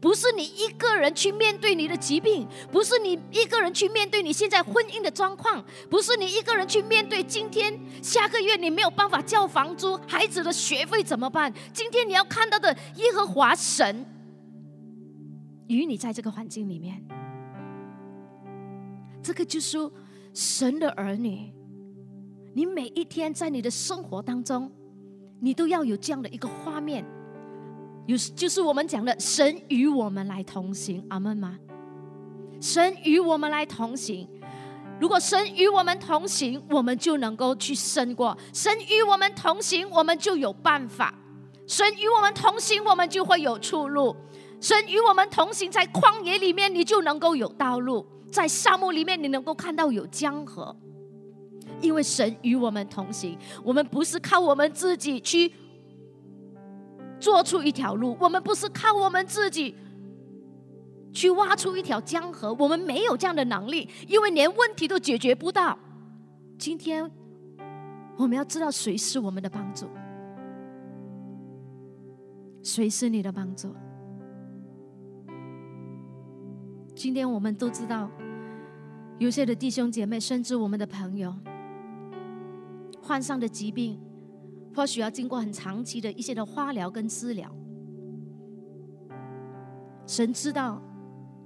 [0.00, 11.50] 不是你一个人去面对你的疾病，不是你一个人去面对你现在婚姻的状况，不是你一个人去面对今天下个月你没有办法交房租，孩子的学费怎么办？
[11.72, 14.04] 今天你要看到的耶和华神。
[15.68, 17.02] 与你在这个环境里面，
[19.22, 19.78] 这个就是
[20.34, 21.52] 神的儿女，
[22.54, 24.70] 你每一天在你的生活当中，
[25.40, 27.04] 你都要有这样的一个画面，
[28.06, 31.58] 有就是我们讲的神与我们来同行，阿门吗？
[32.60, 34.28] 神与我们来同行。
[35.00, 41.12] 如果神与我们同行，我们就能够去胜过；神与我们同行，我们就有办法；
[41.66, 44.14] 神与我们同行，我们就会有出路；
[44.62, 50.74] 神与我们同行，在旷野里面，你就能够有道路；在沙漠里面，你能够看到有江河。
[51.80, 55.52] 因为神与我们同行，我们不是靠我们自己去
[57.18, 59.74] 做出一条路，我们不是靠我们自己。
[61.12, 65.78] 去挖出一条江河，我们没有这样的能力，因为连问题都解决不到。
[66.56, 67.10] 今天
[68.16, 69.86] 我们要知道谁是我们的帮助，
[72.62, 73.74] 谁是你的帮助。
[77.02, 78.08] 今天我们都知道，
[79.18, 81.34] 有些的弟兄姐妹，甚至我们的朋友，
[83.02, 84.00] 患上的疾病，
[84.72, 87.52] 或许要经过很长期的一些的化疗跟治疗。
[90.06, 90.80] 神知道。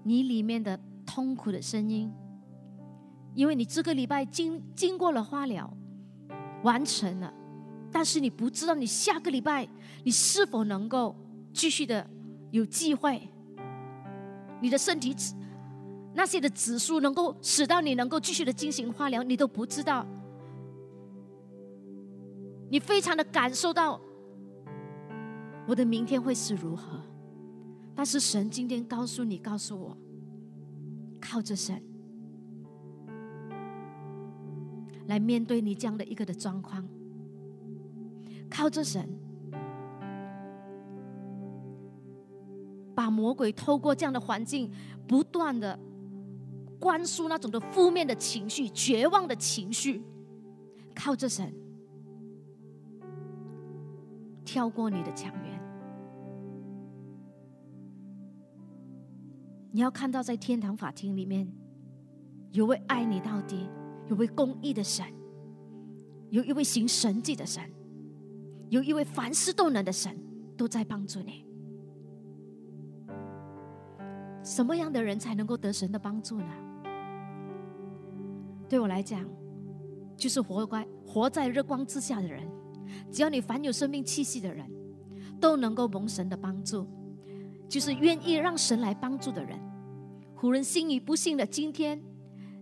[0.05, 2.13] 你里面的痛苦的声音，
[3.35, 5.75] 因为你这个礼拜经经过了化疗，
[6.65, 7.33] 完成了，
[7.91, 9.67] 但是你不知道你下个礼拜
[10.05, 11.17] 你是否能够
[11.55, 12.07] 继续的
[12.51, 13.29] 有机会，
[14.61, 15.13] 你的身体
[16.17, 20.07] 那些的指数能够使到你能够继续的进行化疗，你都不知道，
[22.71, 24.01] 你非常的感受到
[25.69, 27.03] 我的明天会是如何。
[27.95, 29.97] 但是神今天告诉你，告诉我，
[31.21, 31.83] 靠着神。
[35.07, 36.83] 来面对你这样的一个的状况，
[38.51, 39.07] 靠着神。
[42.95, 44.71] 把魔鬼透过这样的环境
[45.07, 45.79] 不断的
[46.79, 50.03] 灌输那种的负面的情绪、绝望的情绪，
[50.95, 51.53] 靠着神
[54.45, 55.61] 跳过你的墙垣。
[59.73, 61.51] 你要看到，在天堂法庭里面，
[62.53, 63.69] 有位爱你到底、
[64.09, 65.05] 有位公义的神，
[66.31, 67.63] 有一位行神迹的神，
[68.71, 70.19] 有一位凡事都能的神，
[70.57, 71.45] 都在帮助你。
[74.43, 76.47] 什么样的人才能够得神的帮助呢？
[78.69, 79.25] 对我来讲，
[80.17, 82.47] 就是活在活在日光之下的人。
[83.11, 84.67] 只要你凡有生命气息的人，
[85.41, 86.87] 都能够蒙神的帮助。
[87.69, 89.59] 就是愿意让神来帮助的人。
[90.35, 92.01] 胡人信与不信的今天，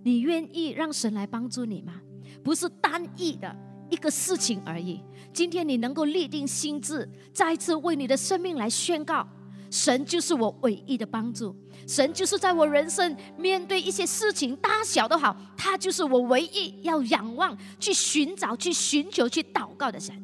[0.03, 2.01] 你愿意让神来帮助你吗？
[2.43, 3.55] 不是单一的
[3.90, 5.03] 一个事情而已。
[5.33, 9.29] 今天你能够立定心智，再次为你的生命来宣告：
[9.75, 11.53] 神就是我唯一的帮助。
[11.85, 20.15] 神就是在我人生面对一些事情大小都好，他就是我唯一要仰望、去寻找、去寻求、去祷告的神。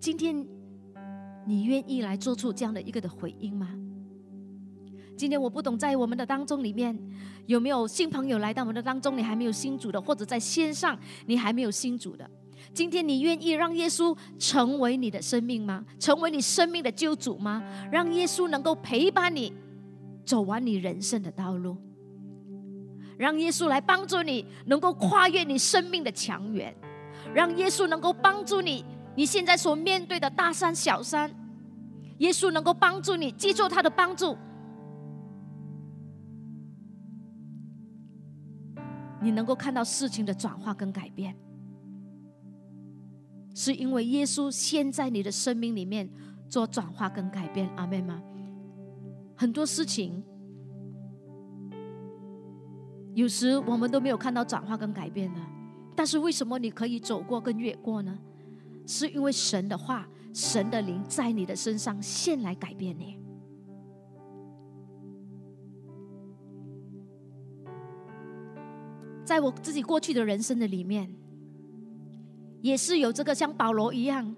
[0.00, 0.46] 今天。
[1.48, 3.68] 你愿意来做出这样的一个的回应吗？
[5.16, 6.98] 今天我不懂，在我们的当中里面
[7.46, 9.16] 有没有新朋友来到我们的当中？
[9.16, 12.28] 你还没有新主的，或者在线上你还没有新主的。
[12.74, 15.84] 今天你愿意让耶稣成为你的生命吗？
[15.98, 17.62] 成为你生命的救主吗？
[17.90, 19.52] 让耶稣能够陪伴你
[20.24, 21.76] 走完你人生的道路，
[23.16, 26.74] 让耶稣来帮助你能够跨越你生命的墙垣，
[27.32, 28.84] 让耶稣能够帮助你。
[29.14, 31.34] 你现在所面对的大山小山，
[32.18, 34.36] 耶稣能够帮助你，记住他的帮助，
[39.22, 41.34] 你能够看到事情的转化跟改变，
[43.56, 46.06] 是因为耶稣先在你的生命里面
[46.46, 48.22] 做转化跟改变，阿妹吗？
[49.34, 50.22] 很多事情，
[53.14, 55.40] 有时我们都没有看到转化跟改变的，
[55.94, 58.18] 但是为什么你可以走过跟越过呢？
[58.86, 63.18] 是因为神的话、神的灵在你的身上现来改变你。
[69.24, 71.10] 在我自己过去的人生的里面，
[72.60, 74.34] 也是有这个像保罗一样，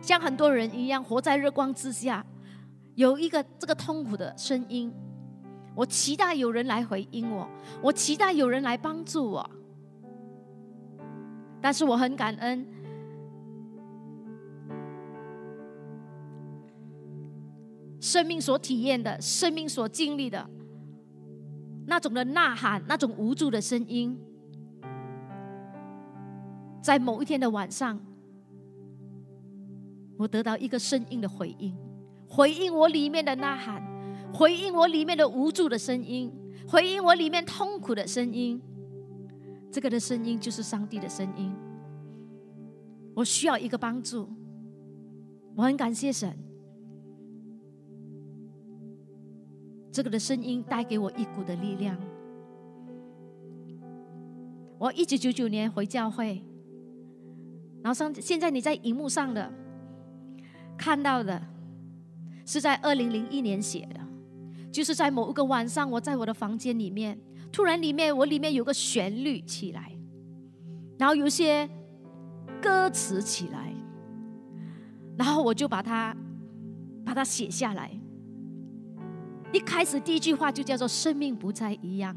[0.00, 2.24] 像很多人一样活在日光之下，
[2.94, 4.92] 有一个这个痛苦的声音。
[5.74, 7.48] 我期待有人来回应我，
[7.82, 9.50] 我期待有人来帮助我，
[11.60, 12.64] 但是我很感恩。
[17.98, 20.48] 生命所体验的，生命所经历的，
[21.86, 24.16] 那种的呐喊，那种无助的声音，
[26.84, 27.98] 在某一天的晚上，
[30.18, 31.74] 我得到一个声音的回应，
[32.28, 33.82] 回应我里面的呐喊，
[34.34, 36.30] 回应我里面的无助的声音，
[36.68, 38.60] 回应我里面痛苦的声音。
[39.72, 41.50] 这个的声音就是上帝的声音。
[43.14, 44.28] 我需要一个帮助，
[45.56, 46.36] 我很感谢神。
[49.90, 51.96] 这个的声音带给我一股的力量。
[54.76, 56.44] 我一九九九年回教会，
[57.84, 59.52] 然后上现在你在荧幕上的
[60.74, 61.38] 看到的，
[62.46, 64.00] 是在二零零一年写的，
[64.72, 67.20] 就是在某一个晚上，我在我的房间里面，
[67.52, 69.92] 突然里面我里面有个旋律起来，
[70.98, 71.68] 然后有些
[72.62, 73.70] 歌词起来，
[75.18, 76.16] 然后我就把它
[77.04, 77.90] 把它写下来。
[79.52, 82.16] 一开始第一句话就叫做“生命不再一样”，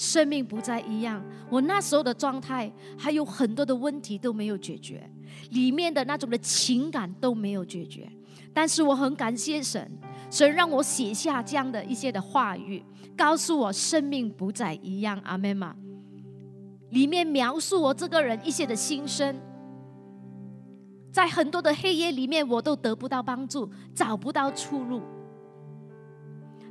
[0.00, 1.22] 生命不再一样。
[1.50, 5.06] 我那时候的状态还有很多的问题都没有解决，
[5.50, 8.10] 里面的那种的情感都没有解决。
[8.54, 9.90] 但是我很感谢神，
[10.30, 12.82] 神让我写下这样的一些的话语，
[13.14, 15.20] 告诉我生命不再一样。
[15.22, 15.76] 阿门嘛。
[16.88, 19.38] 里面描述我这个人一些的心声，
[21.12, 25.02] 在很多的黑夜里面，我都得不到帮助，找不到出路。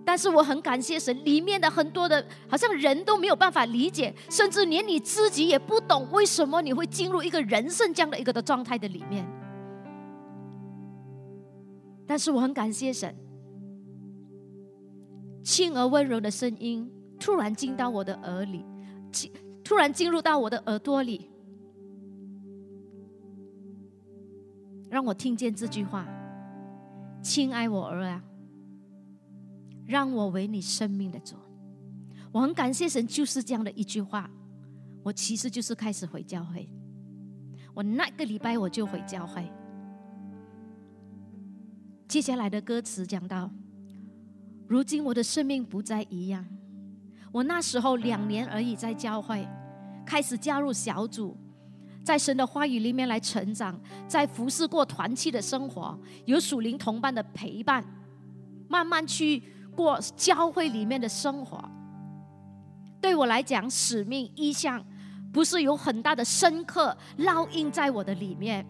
[0.09, 9.23] 但是我很感谢神，里面的很多的，好像人都没有办法理解，甚至连你自己也不懂，为什么你会进入一个人生这样的一个的状态的里面。
[12.07, 13.15] 但是我很感谢神，
[15.43, 18.65] 轻而温柔的声音突然进到我的耳里，
[19.11, 19.31] 进
[19.63, 21.29] 突然进入到我的耳朵里，
[24.89, 26.07] 让我听见这句话
[27.21, 28.23] ：“亲爱我儿啊。”
[29.89, 31.35] 让我为你生命的主，
[32.31, 34.29] 我很感谢神，就是这样的一句话。
[35.01, 36.69] 我其实就是开始回教会，
[37.73, 39.51] 我那个礼拜我就回教会。
[42.07, 43.49] 接下来的歌词讲到，
[44.67, 46.45] 如今我的生命不再一样。
[47.31, 49.47] 我那时候两年而已，在教会
[50.05, 51.35] 开始加入小组，
[52.03, 57.83] 在神的话语里面来成长，在服侍过团契的生活，有属灵同伴的陪伴，
[58.67, 59.41] 慢慢去。
[59.75, 61.63] 过教会里面的生活，
[62.99, 64.83] 对我来讲，使命意向
[65.31, 68.65] 不是有很大的深刻烙印在我的里面，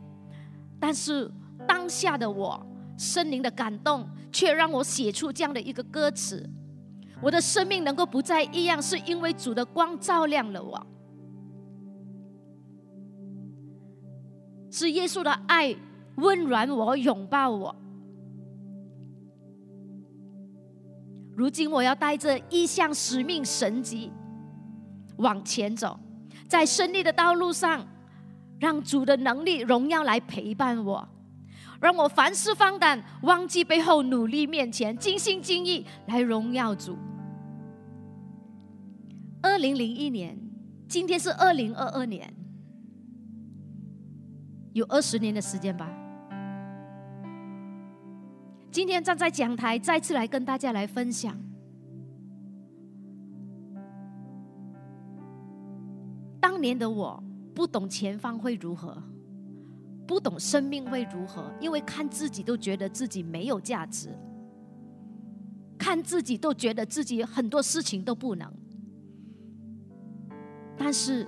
[0.80, 1.32] 但是
[1.68, 2.66] 当下的我，
[2.98, 6.48] 森灵的感动，却让我写出这样的一个歌词：
[7.22, 10.88] 我的生命能够不再一样，是因为主的光照亮了我，
[14.70, 15.76] 是耶稣的爱
[16.18, 17.76] 温暖我，拥抱我。
[21.36, 24.12] 如今我要带着一项使命神迹
[25.18, 26.00] 往前走，
[26.48, 27.86] 在胜利的道路上，
[28.60, 31.08] 让主的能力荣耀来陪伴我，
[31.80, 36.98] 让我凡事放胆，忘记背后，努力面前，尽心尽意来荣耀主。
[39.42, 40.38] 二零零一年，
[40.88, 42.34] 今天是二零二二年，
[44.74, 45.90] 有二十年的时间吧。
[48.72, 51.36] 今天站在讲台，再次来跟大家来分享。
[56.40, 57.22] 当年的我
[57.56, 59.02] 不懂前方会如何，
[60.06, 64.10] 不懂生命会如何，因为看自己都觉得自己没有价值，
[65.78, 68.52] 看自己都觉得自己很多事情都不能。
[70.78, 71.28] 但是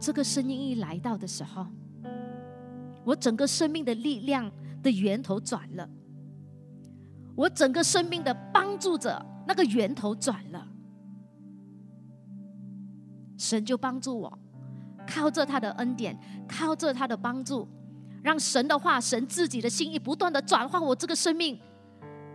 [0.00, 1.66] 这个声音一来到的时候，
[3.04, 4.50] 我整个生命的力量
[4.82, 5.88] 的源头转了。
[7.38, 10.66] 我整个生命的帮助者，那个源头转了，
[13.38, 14.38] 神就帮助我，
[15.06, 16.18] 靠着他的恩典，
[16.48, 17.68] 靠着他的帮助，
[18.24, 21.56] 让神的话、神自己的心意不断的转化我这个生命，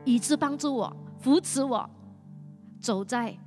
[0.05, 1.89] 以致帮助我、扶持我，
[2.79, 3.37] 走在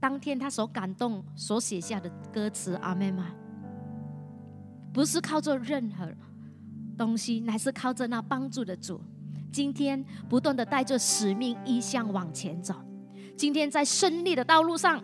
[0.00, 2.72] 当天他所感动、所写下的歌词。
[2.76, 3.22] 阿妹们，
[4.94, 6.10] 不是靠着任何
[6.96, 8.98] 东西，乃是靠着那帮助的主。
[9.50, 12.74] 今天不断的带着使命意向往前走，
[13.36, 15.02] 今天在胜利的道路上，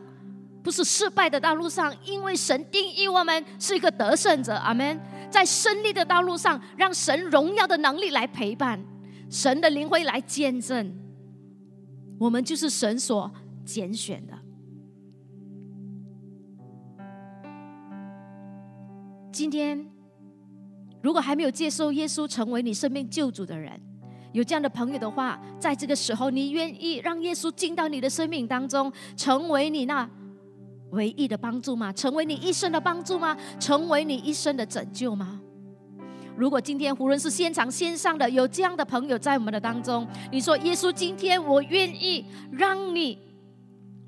[0.63, 4.55] 不是失败的道路上，因为神定义我们是一个得胜者。
[4.55, 5.01] 阿门。
[5.31, 8.81] 在胜利的道路上，让神荣耀的能力来陪伴，
[9.29, 10.97] 神的灵会来见证，
[12.21, 13.29] 我们就是神所
[13.65, 14.39] 拣选的。
[19.33, 19.85] 今天，
[21.03, 23.81] 如果还没有接受耶稣成为你生命救主的人，
[24.35, 30.11] 有这样的朋友的话，在这个时候，你愿意让耶稣进到你的生命当中，成为你那
[30.91, 31.93] 唯一的帮助吗？
[31.93, 33.37] 成为你一生的帮助吗？
[33.61, 35.41] 成为你一生的拯救吗？
[36.37, 43.17] 如果今天无论是现场线上的有这样的朋友在我们的当中，你说耶稣，今天我愿意让你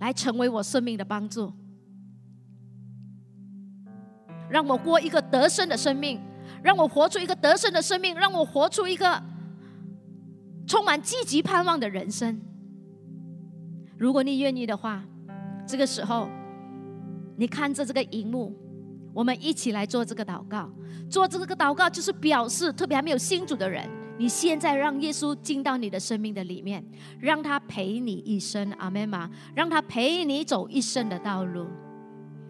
[0.01, 1.53] 来成为我生命的帮助，
[4.51, 6.21] 让我过一个得胜的生命，
[6.65, 9.23] 让我活出一个得胜的生命，让我活出一个
[10.67, 12.41] 充满积极盼望的人生。
[13.97, 15.03] 如果你愿意的话，
[15.67, 16.29] 这个时候，
[17.37, 18.55] 你看着这个荧幕，
[19.15, 20.71] 我们一起来做这个祷告。
[21.09, 23.89] 做这个祷告就是表示，特别还没有信主的人，
[24.19, 26.85] 你现在让耶稣进到你的生命的里面，
[27.21, 29.31] 让他陪你一生，阿门吗？
[29.55, 31.69] 让他陪你走一生的道路。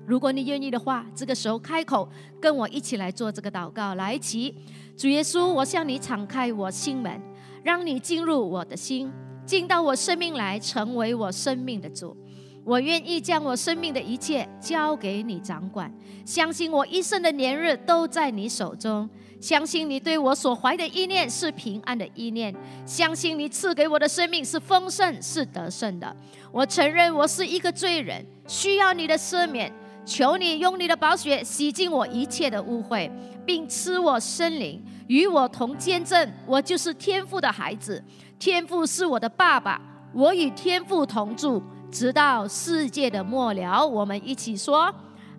[0.07, 2.09] 如果你愿意的话，这个时候开口
[2.41, 3.95] 跟我一起来做这个祷告。
[3.95, 4.55] 来，起，
[4.97, 7.21] 主耶稣，我向你敞开我心门，
[7.67, 9.13] 让你进入我的心，
[9.45, 12.17] 进到我生命来，成为我生命的主。
[12.65, 15.93] 我愿意将我生命的一切交给你掌管，
[16.25, 19.11] 相信我一生的年日都在你手中，
[19.41, 22.55] 相信你对我所怀的意念是平安的意念，
[22.87, 26.17] 相信你赐给我的生命是丰盛是得胜的。
[26.53, 29.73] 我承认我是一个罪人，需要你的赦免。
[30.05, 33.11] 求你用你的宝血洗净我一切的污秽，
[33.45, 36.33] 并赐我生灵，与我同见证。
[36.47, 38.03] 我就是天赋的孩子，
[38.39, 39.81] 天赋是我的爸爸，
[40.13, 43.87] 我与天赋同住，直到世界的末了。
[43.87, 44.93] 我们一起说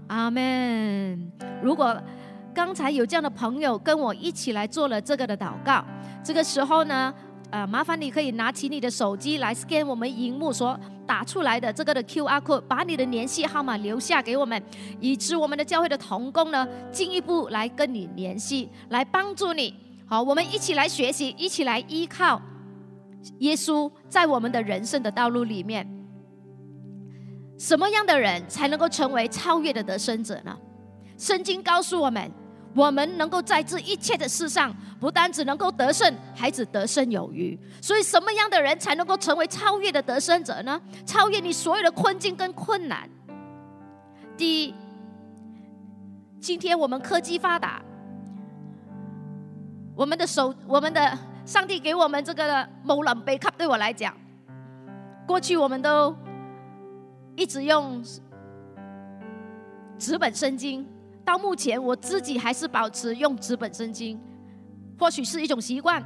[0.08, 1.32] 阿门。
[1.62, 1.96] 如果
[2.54, 5.84] 刚才有这样的朋友跟我一起来做了这个的祷告，
[6.24, 7.14] 这个时候呢？
[7.50, 14.62] 呃，麻烦你可以拿起你的手机来 scan 我们荧幕所打出来的这个的 QR code，把你的联系号码留下给我们，
[15.00, 19.74] 以致我们的教会的同工呢进一步来跟你联系，来帮助你。
[20.06, 22.42] 好，我们一起来学习，一起来依靠
[23.40, 25.88] 耶稣，在我们的人生的道路里面，
[27.58, 30.58] 什么样的人才能够成为超越的得胜者呢？
[31.18, 32.30] 圣经告诉我们。
[32.78, 37.60] 我们能够在这一切的事上，不单只能够得胜，还只得胜有余。
[37.82, 40.80] 所以，什么样的人才能够成为超越的得胜者呢？
[41.04, 43.10] 超越你所有的困境跟困难。
[44.38, 44.76] 第一，
[46.40, 47.82] 今天我们科技发达，
[49.96, 54.16] 我们的手，我们的上帝给我们这个某冷杯 cup，对我来讲，
[55.26, 56.16] 过去我们都
[57.36, 58.04] 一直用
[59.98, 60.88] 纸本圣经。
[61.28, 64.18] 到目前，我自己还是保持用纸本圣经，
[64.98, 66.02] 或许是一种习惯，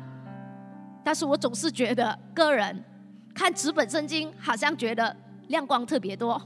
[1.04, 2.84] 但是我总是觉得个人
[3.32, 5.16] 看纸本圣经，好像觉得
[5.50, 6.42] 亮光特别多，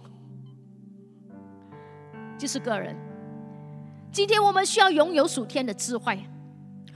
[2.38, 2.94] 就是个人。
[4.12, 6.22] 今天我们需要拥有属天的智慧，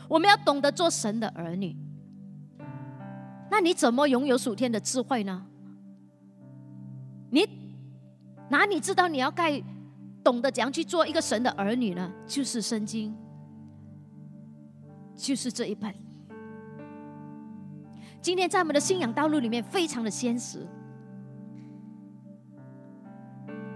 [0.09, 1.73] 我们要懂得做神的儿女。
[3.49, 5.45] 那你怎么拥有属天的智慧呢？
[7.29, 7.47] 你
[8.49, 9.63] 哪里知道你要盖？
[10.23, 12.11] 懂得怎样去做一个神的儿女呢？
[12.27, 13.15] 就是圣经，
[15.15, 15.93] 就是这一本。
[18.21, 20.67] 今天在我们的信仰道路里面，非常的现实。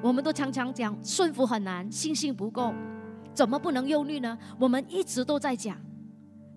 [0.01, 2.73] 我们都常常讲顺服很难，信心不够，
[3.33, 4.37] 怎么不能忧虑呢？
[4.59, 5.79] 我们一直都在讲，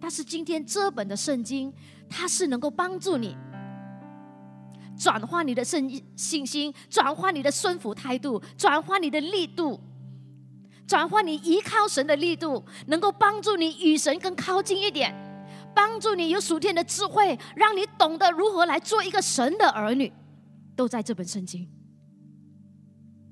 [0.00, 1.72] 但是今天这本的圣经，
[2.08, 3.36] 它是能够帮助你。
[4.98, 9.78] 转化你的信信心，转化你的顺服态度，转化你的力度，
[10.86, 15.14] 转化你依靠神的力度，能够帮助你与神更靠近一点，
[15.74, 20.12] 帮助你有属天的智慧，让你懂得如何来做一个神的儿女，
[20.74, 21.68] 都在这本圣经，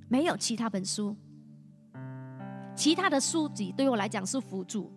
[0.09, 1.17] 没有其他本书，
[2.77, 4.93] 其他的书籍对我来讲是辅助，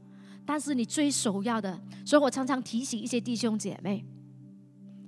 [0.45, 4.05] 但是你最首要的，所以我常常提醒一些弟兄姐妹。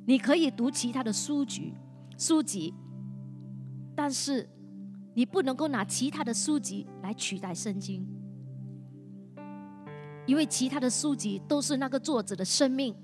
[0.09, 1.71] 你可以读其他的书籍，
[2.17, 2.73] 书籍，
[3.95, 4.49] 但是
[5.13, 8.03] 你不能够拿其他的书籍来取代圣经，
[10.25, 12.95] 因为其他的书籍都是那个作者的生命，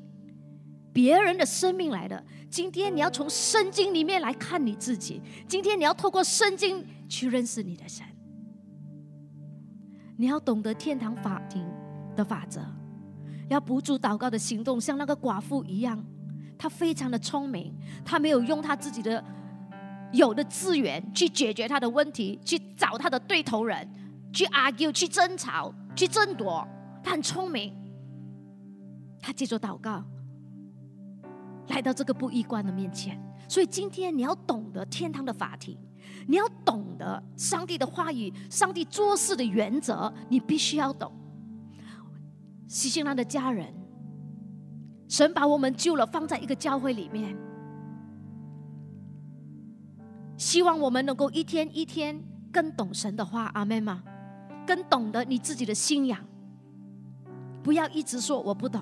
[0.92, 2.26] 别人的生命来的。
[2.50, 8.04] 今天你要从圣经里面来看你自己，今天你要透过圣经去认识你的神，
[10.18, 11.64] 你要懂得天堂法庭
[12.16, 12.66] 的法则，
[13.48, 16.04] 要不住祷告的行动，像那个寡妇一样。
[16.66, 17.72] 他非常的聪明，
[18.04, 19.24] 他没有用他自己的
[20.12, 23.88] 有的资源去解决他的问题，去找他的对头人，
[24.34, 26.68] 去 argue，去争吵，去争夺。
[27.04, 27.72] 他很聪明，
[29.22, 30.04] 他借着祷告
[31.68, 33.16] 来到这个不衣冠的面前。
[33.48, 35.78] 所以今天你要懂得天堂的法庭，
[36.28, 41.14] 你要懂得上帝的话语，上帝做事的原则，你必须要懂。
[42.68, 43.72] 西西拉的家人。
[45.08, 47.38] 神把我们救了，放在一个教会里面，
[50.38, 52.20] 希望我们能够一天一天
[52.52, 54.04] 更懂神的话，阿妹吗？
[54.66, 56.20] 更懂得你自己的信仰，
[57.62, 58.82] 不要一直说我不懂，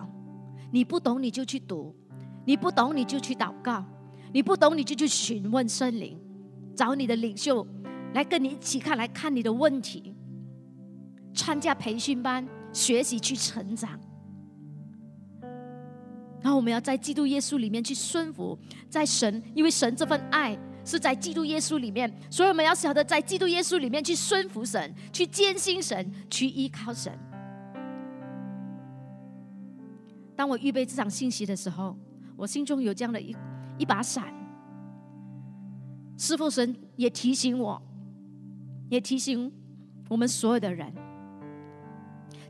[0.71, 1.93] 你不懂你就去读，
[2.45, 3.83] 你不懂你就去祷告，
[4.31, 6.17] 你不懂你就去询问圣灵，
[6.73, 7.67] 找你的领袖
[8.13, 10.15] 来跟你一起看，来看你的问题。
[11.33, 13.99] 参加培训班，学习去成长。
[16.43, 27.17] 然后我们要在基督耶稣里面去顺服，在神，因为神这份爱是在基督耶稣里面，所以我们要晓得在基督耶稣里面去顺服神，去坚信神，去依靠神。
[30.35, 31.95] 当我预备这场信息的时候，
[32.35, 33.33] 我心中有这样的一
[33.77, 34.33] 一把伞。
[36.17, 37.81] 师父神也提醒我，
[38.89, 39.49] 也提醒
[40.09, 40.93] 我们所有的人。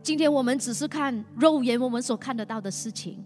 [0.02, 3.24] 今天我们只是看肉眼我们所看得到的事情。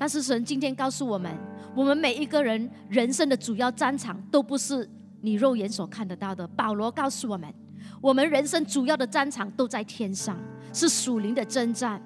[0.00, 1.30] 但是神今天告诉我们，
[1.76, 4.88] 我们每一个人人生的主要战场都不是
[5.20, 6.48] 你肉眼所看得到的。
[6.48, 7.52] 保罗告诉我们，
[8.00, 10.40] 我们人生主要的战场都在天上，
[10.72, 12.02] 是属灵的征战。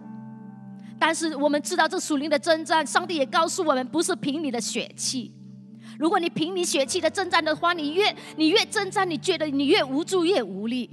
[0.98, 5.32] 但是我们知道这属灵的征战，上帝也告诉我们，不是凭你的血气。
[5.96, 10.90] 如果你凭你血气的征战的话，你越你越征战，你觉得你越无助，越无力。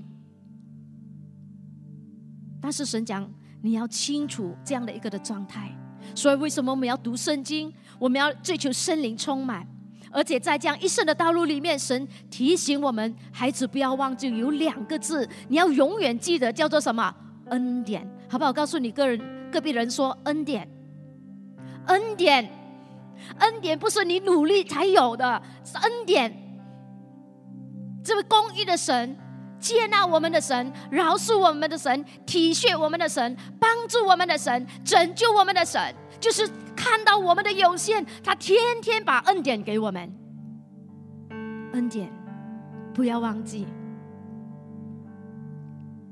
[2.61, 3.27] 但是神讲，
[3.63, 5.75] 你要清楚这样的一个的状态。
[6.15, 7.71] 所以，为什么我们要读圣经？
[7.99, 9.67] 我们要追求圣灵充满，
[10.11, 17.13] 而且在这样一生的道路里面，神提醒我们：孩子不要忘记有两个字，你要永远记得，叫做什么？
[17.49, 18.51] 恩典，好不好？
[18.51, 20.67] 告诉你个人隔壁人说：恩典，
[21.87, 22.49] 恩典，
[23.39, 26.33] 恩典不是你努力才有的，是恩典。
[28.03, 29.17] 这位公义的神。
[29.61, 35.79] 接纳我们的神，饶恕我们的神，体恤我们的神，帮助我们的神，拯救我们的神，
[36.19, 40.11] 就是看到我们的有限，他天天把恩典给我们。
[41.73, 42.11] 恩典，
[42.93, 43.67] 不要忘记。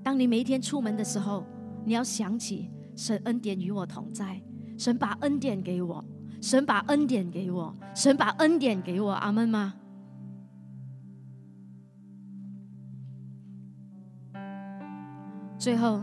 [0.03, 1.43] 当你每一天出门的时候，
[1.83, 4.41] 你要想起神恩典与我同在，
[4.77, 6.05] 神把恩典给我，
[6.41, 9.11] 神把恩典给我，神把恩典给我。
[9.11, 9.73] 阿门吗？
[15.59, 15.99] 最后，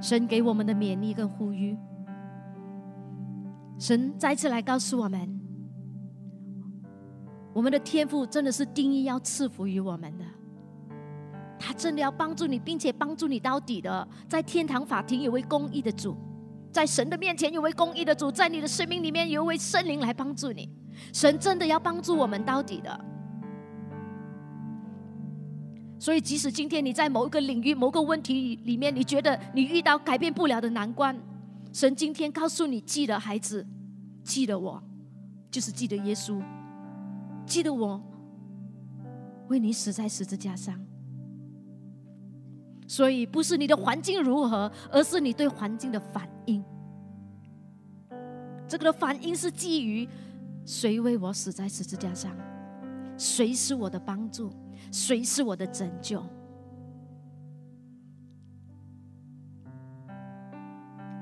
[0.00, 1.78] 神给我们的勉励跟呼吁，
[3.78, 5.40] 神再次来告诉我们，
[7.54, 10.24] 我们的天赋真的是定义要赐福于我们的，
[11.60, 14.06] 他真的要帮助你，并且帮助你到底的。
[14.28, 16.16] 在天堂法庭有位公义的主，
[16.72, 20.68] 在神的面前有位公义的主，在你的生命里面有位圣灵来帮助你，
[21.12, 23.11] 神真的要帮助我们到底的。
[26.02, 31.16] 所以，即使今天你在某一个领域、某个问题里面，你觉得你遇到改变不了的难关，
[31.72, 33.64] 神今天告诉你：记得孩子，
[34.24, 34.82] 记得我，
[35.48, 36.42] 就是记得耶稣，
[37.46, 38.02] 记得我
[39.46, 40.76] 为你死在十字架上。
[42.88, 46.64] 所以，不是你的环境如何，而是你对环境的反应。
[48.66, 50.08] 这个的反应是基于
[50.66, 52.36] 谁为我死在十字架上，
[53.22, 54.52] 谁是我的帮助。
[54.90, 56.22] 谁是我的拯救？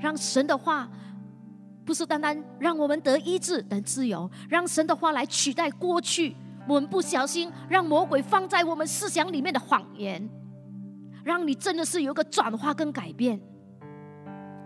[0.01, 0.88] 让神的话
[1.84, 6.34] 不是单单让我们得医治、等自由，让神的话来取代过去
[6.66, 10.26] 我们不小心让魔鬼放在我们思想里面的谎言，
[11.22, 13.38] 让你真的是有个转化跟改变。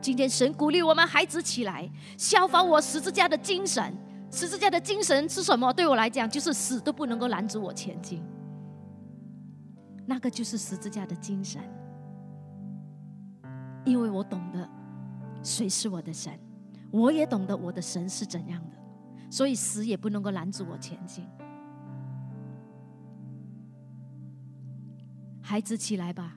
[0.00, 3.94] 今天神鼓励我们孩子起来，效仿我十字架的精神。
[4.34, 5.72] 十字架的精神是什么？
[5.72, 8.20] 对我来讲，就是死都不能够拦阻我前进。
[10.06, 11.62] 那个就是十字架的精神，
[13.84, 14.68] 因为我懂得
[15.42, 16.36] 谁是我的神，
[16.90, 18.76] 我也懂得我的神是怎样的，
[19.30, 21.24] 所以死也不能够拦阻我前进。
[25.40, 26.36] 孩子起来吧，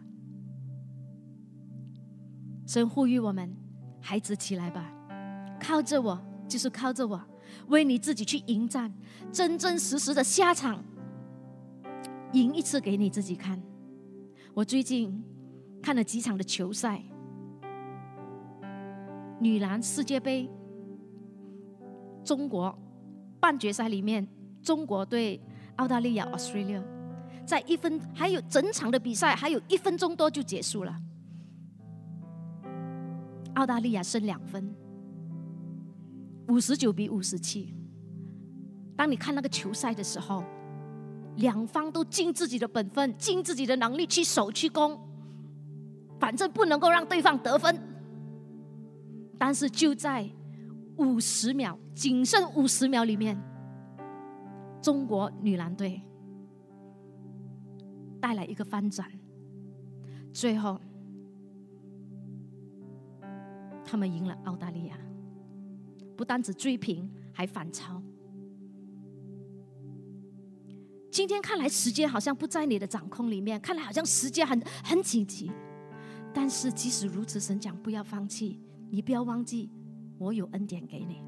[2.67, 3.51] 神呼吁我们，
[3.99, 4.85] 孩子起来吧，
[5.59, 6.17] 靠着我，
[6.47, 7.19] 就是靠着我，
[7.68, 8.93] 为你自己去迎战，
[9.32, 10.84] 真真实实的下场。
[12.34, 13.61] 赢一次给你自己看。
[14.53, 15.24] 我最近
[15.82, 17.01] 看了几场的球赛，
[19.39, 20.49] 女篮世界杯，
[22.24, 22.78] 中国
[23.39, 24.28] 半决赛里面，
[24.61, 25.39] 中国对
[25.78, 26.84] 澳大利亚 （Australia）
[27.45, 30.93] 在一分还有整场的比赛还有一分钟多就结束了，
[33.55, 34.76] 澳大利亚胜两分，
[36.47, 37.73] 五十九比五十七。
[38.95, 40.43] 当你看那个球赛的时候。
[41.37, 44.99] 两方都尽自己的本分，尽自己的能力去守去攻，
[46.19, 47.79] 反正不能够让对方得分。
[49.37, 50.27] 但是就在
[50.95, 53.39] 五十秒，仅剩五十秒里面，
[54.81, 56.01] 中国女篮队
[58.19, 59.07] 带来一个翻转，
[60.33, 60.81] 最后
[63.85, 64.97] 他们赢了澳大利亚，
[66.18, 68.01] 不单只追平，还反超。
[71.11, 75.51] 今天看来时间好像不在你的掌控里面，看来好像时间很很紧急，
[76.34, 78.59] 但是即使如此，神讲不要放弃，
[78.89, 79.70] 你不要忘记，
[80.18, 81.24] 我有恩典给你。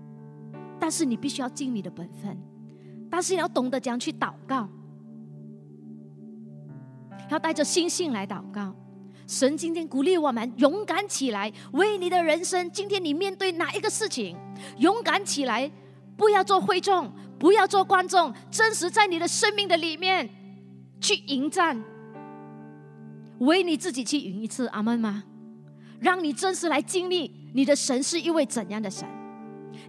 [0.80, 2.38] 但是你必须要尽你的本分，
[3.10, 4.70] 但是你要懂得讲去祷告，
[7.30, 8.76] 要带着信心来祷告。
[9.30, 12.67] 神今天鼓励我们勇敢起来，为你的人生。
[12.71, 14.36] 今天你面对哪一个事情，
[14.80, 15.69] 勇敢起来，
[16.17, 20.27] 不要做会众，不要做观众，真实在你的生命的里面
[20.99, 21.80] 去迎战，
[23.38, 25.23] 为你自己去赢一次，阿门吗？
[25.99, 29.07] 让你真实来经历你的神是一位怎样的神。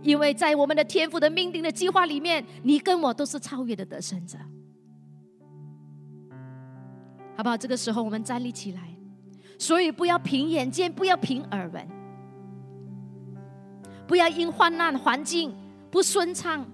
[0.03, 4.37] 因为在我们的天赋的命定的计划里面，你跟我都是超越的得胜者，
[7.39, 7.57] 好不好？
[7.57, 8.81] 这个时候我们站立起来，
[9.61, 11.87] 所以不要凭眼见，不要凭耳闻，
[14.07, 15.55] 不要因患难环境
[15.91, 16.65] 不顺畅，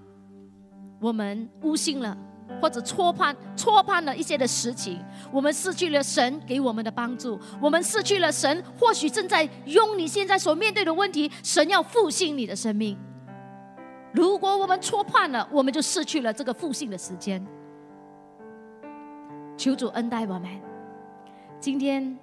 [1.01, 2.17] 我们误信了，
[2.61, 12.97] 或者错判错判了一些的事情，我们失去了神给我们的帮助，我们失去了神，或许正在用你现在所面对的问题，神要复兴你的生命。
[14.13, 17.45] 如果我们错判了，我们就失去了这个复兴的时间。
[19.57, 20.49] 求主恩待我们。
[21.59, 22.17] 今天，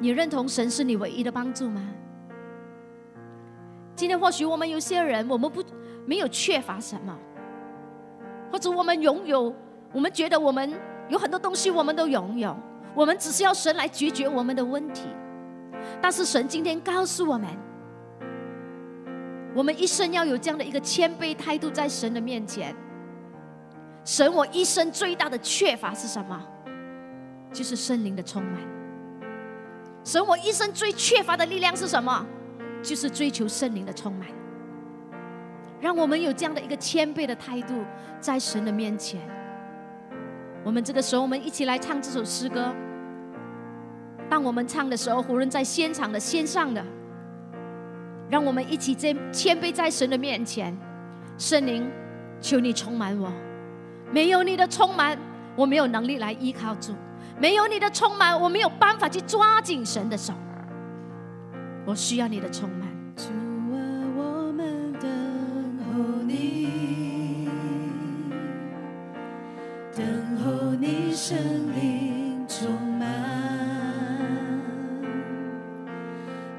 [0.00, 1.82] 你认同神是你唯一的帮助吗？
[3.96, 5.62] 今天或许我们有些人，我们不
[6.06, 7.18] 没有缺乏什么，
[8.52, 9.52] 或者我们拥有，
[9.92, 10.72] 我们觉得我们
[11.08, 12.56] 有很多东西，我们都拥有，
[12.94, 15.08] 我们只是要神来解决我们的问题。
[16.00, 17.48] 但是神今天告诉我们，
[19.52, 22.72] 我们一生要有这样的一个谦卑态度，在神的面前。
[24.04, 26.40] 神，我一生最大的缺乏是什么？
[27.52, 28.77] 就是圣灵的充满。
[30.08, 32.24] 神，我一生最缺乏的力量是什么？
[32.82, 34.26] 就是追求圣灵的充满。
[35.82, 37.84] 让我们有这样的一个谦卑的态度，
[38.18, 39.20] 在神的面前。
[40.64, 42.74] 我们这个时候，我们一起来唱这首诗歌。
[44.30, 46.82] 当我们唱的时候，无论在现场的、线上的，
[48.30, 50.74] 让我们一起在谦卑在神的面前。
[51.36, 51.86] 圣灵，
[52.40, 53.30] 求你充满我。
[54.10, 55.18] 没有你的充满，
[55.54, 56.94] 我没有能力来依靠主；
[57.40, 60.32] 没有你的充满，我没有办法去抓紧神的手。
[61.86, 62.88] 我需要你的充满。
[63.16, 63.24] 主
[63.72, 63.78] 啊，
[64.16, 65.08] 我们等
[65.86, 67.48] 候你，
[69.96, 70.04] 等
[70.38, 71.36] 候你圣
[71.74, 73.06] 灵充满。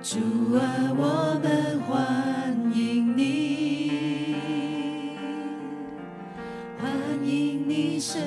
[0.01, 0.17] 主
[0.55, 0.61] 啊，
[0.97, 4.35] 我们欢迎你，
[6.81, 6.89] 欢
[7.23, 8.21] 迎你圣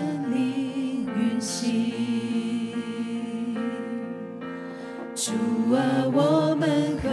[5.75, 7.09] 啊，我们渴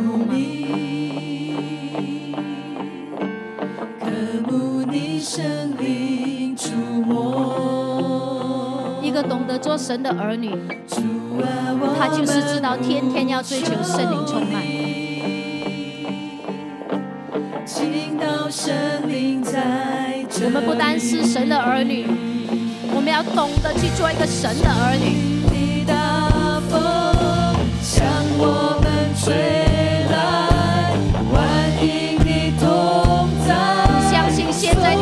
[0.00, 1.56] 慕你，
[4.00, 4.06] 渴
[4.50, 5.42] 慕你圣
[5.78, 9.00] 灵触摸。
[9.02, 10.50] 一个懂得做神的儿女。
[11.98, 14.62] 他就是知道天天要追求圣灵充满。
[20.44, 22.06] 我们不单是神的儿女，
[22.94, 25.33] 我们要懂得去做一个神的儿女。
[28.36, 29.32] 我们吹
[30.10, 30.16] 来，
[31.30, 31.34] 欢
[31.80, 33.48] 迎你同在。
[34.10, 34.94] 相信现在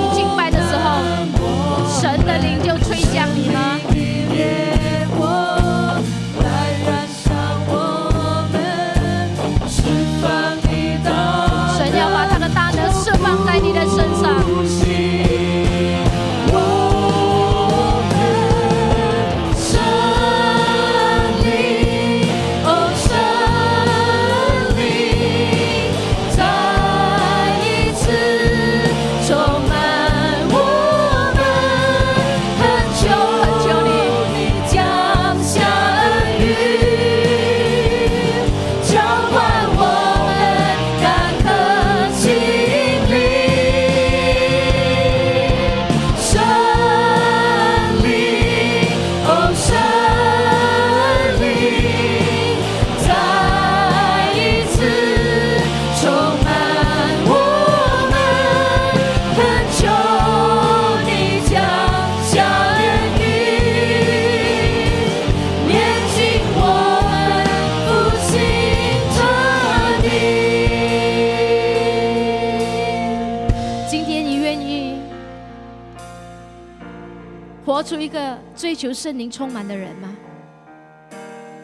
[78.72, 80.16] 追求圣灵充满的人吗？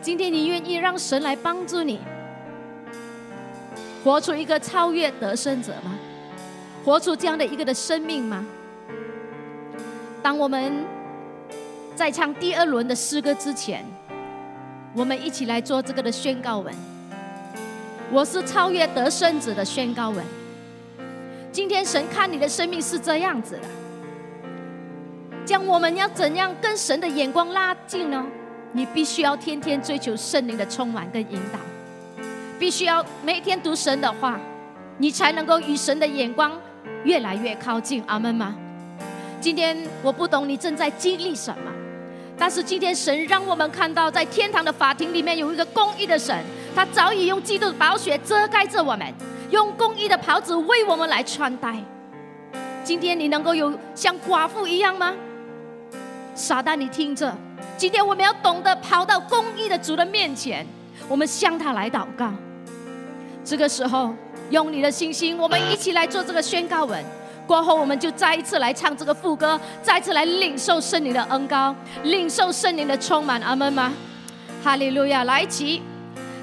[0.03, 2.01] 今天你愿意让神来帮助你，
[4.05, 5.99] 活出一个超越得胜者吗？
[6.85, 8.45] 活出这样的一个的生命吗？
[10.23, 10.85] 当我们
[11.97, 13.87] 在唱第二轮的诗歌之前，
[14.95, 16.75] 我们一起来做这个的宣告文。
[18.13, 20.23] 我是超越得胜者的宣告文。
[21.51, 23.63] 今天神看你的生命是这样子的，
[25.49, 28.23] 将我们要怎样跟神的眼光拉近呢？
[28.73, 31.59] 你必须要天天追求圣灵的充满跟引导，
[32.59, 34.39] 必须要每天读神的话，
[34.99, 36.53] 你才能够与神的眼光
[37.03, 38.05] 越来越靠近。
[38.07, 38.55] 阿门吗？
[39.41, 41.73] 今天我不懂你正在经历什么，
[42.37, 46.37] 但是今天神让我们看到，在天堂的法庭里面有一个公义的神。
[46.77, 49.15] 他早已用基督的宝血遮盖着我们，
[49.51, 51.75] 用公义的袍子为我们来穿戴。
[52.85, 55.15] 今天你能够有像寡妇一样吗？
[56.39, 57.37] 撒旦，你听着，
[57.77, 60.65] 今天我们要懂得跑到公义的主的面前，
[61.09, 62.33] 我们向他来祷告。
[63.45, 64.15] 这个时候，
[64.51, 67.05] 用你的信心，我们一起来做这个宣告文。
[67.45, 71.75] 过后，我们就再一次来唱这个副歌，再次来领受圣灵的恩膏，
[72.05, 73.41] 领受圣灵的充满。
[73.41, 73.93] 阿门吗？
[74.63, 75.25] 哈利路亚！
[75.25, 75.83] 来起。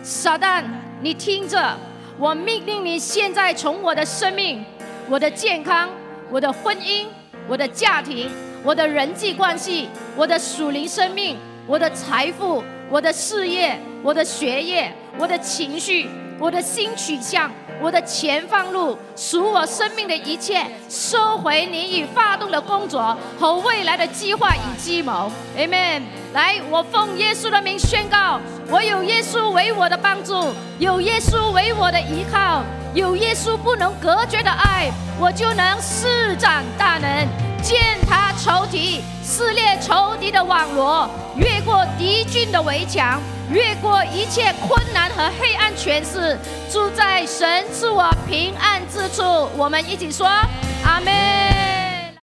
[0.04, 0.66] 撒旦，
[1.02, 1.74] 你听着，
[2.20, 4.66] 我命令你现在从我的生命、
[5.10, 5.88] 我的健康、
[6.30, 7.06] 我的婚姻、
[7.48, 8.30] 我的家庭、
[8.66, 11.38] 我的人际关系、我的属灵生命、
[11.68, 16.10] 我的财富、我的事业、我的学业、我的情绪、
[16.40, 17.52] 我的新取向。
[17.82, 25.30] 我的前方路，属我生命的一切，收回你已发动的工作和未来的计划与计谋。
[25.58, 26.04] Amen。
[26.34, 28.40] 来，我奉耶稣的名宣告：
[28.72, 32.64] 我有耶稣为我的帮助，有耶稣为我的依靠，
[32.94, 34.90] 有耶稣不能隔绝的爱，
[35.20, 37.28] 我就能施展大能，
[37.66, 43.20] 践踏仇敌，撕裂仇敌的网络，越过敌军的围墙。
[43.50, 46.38] 越过一切困难和黑暗权势，
[46.72, 49.50] 住在神赐我平安之处。
[49.58, 50.28] 我们一起说：
[50.86, 51.55] 阿门。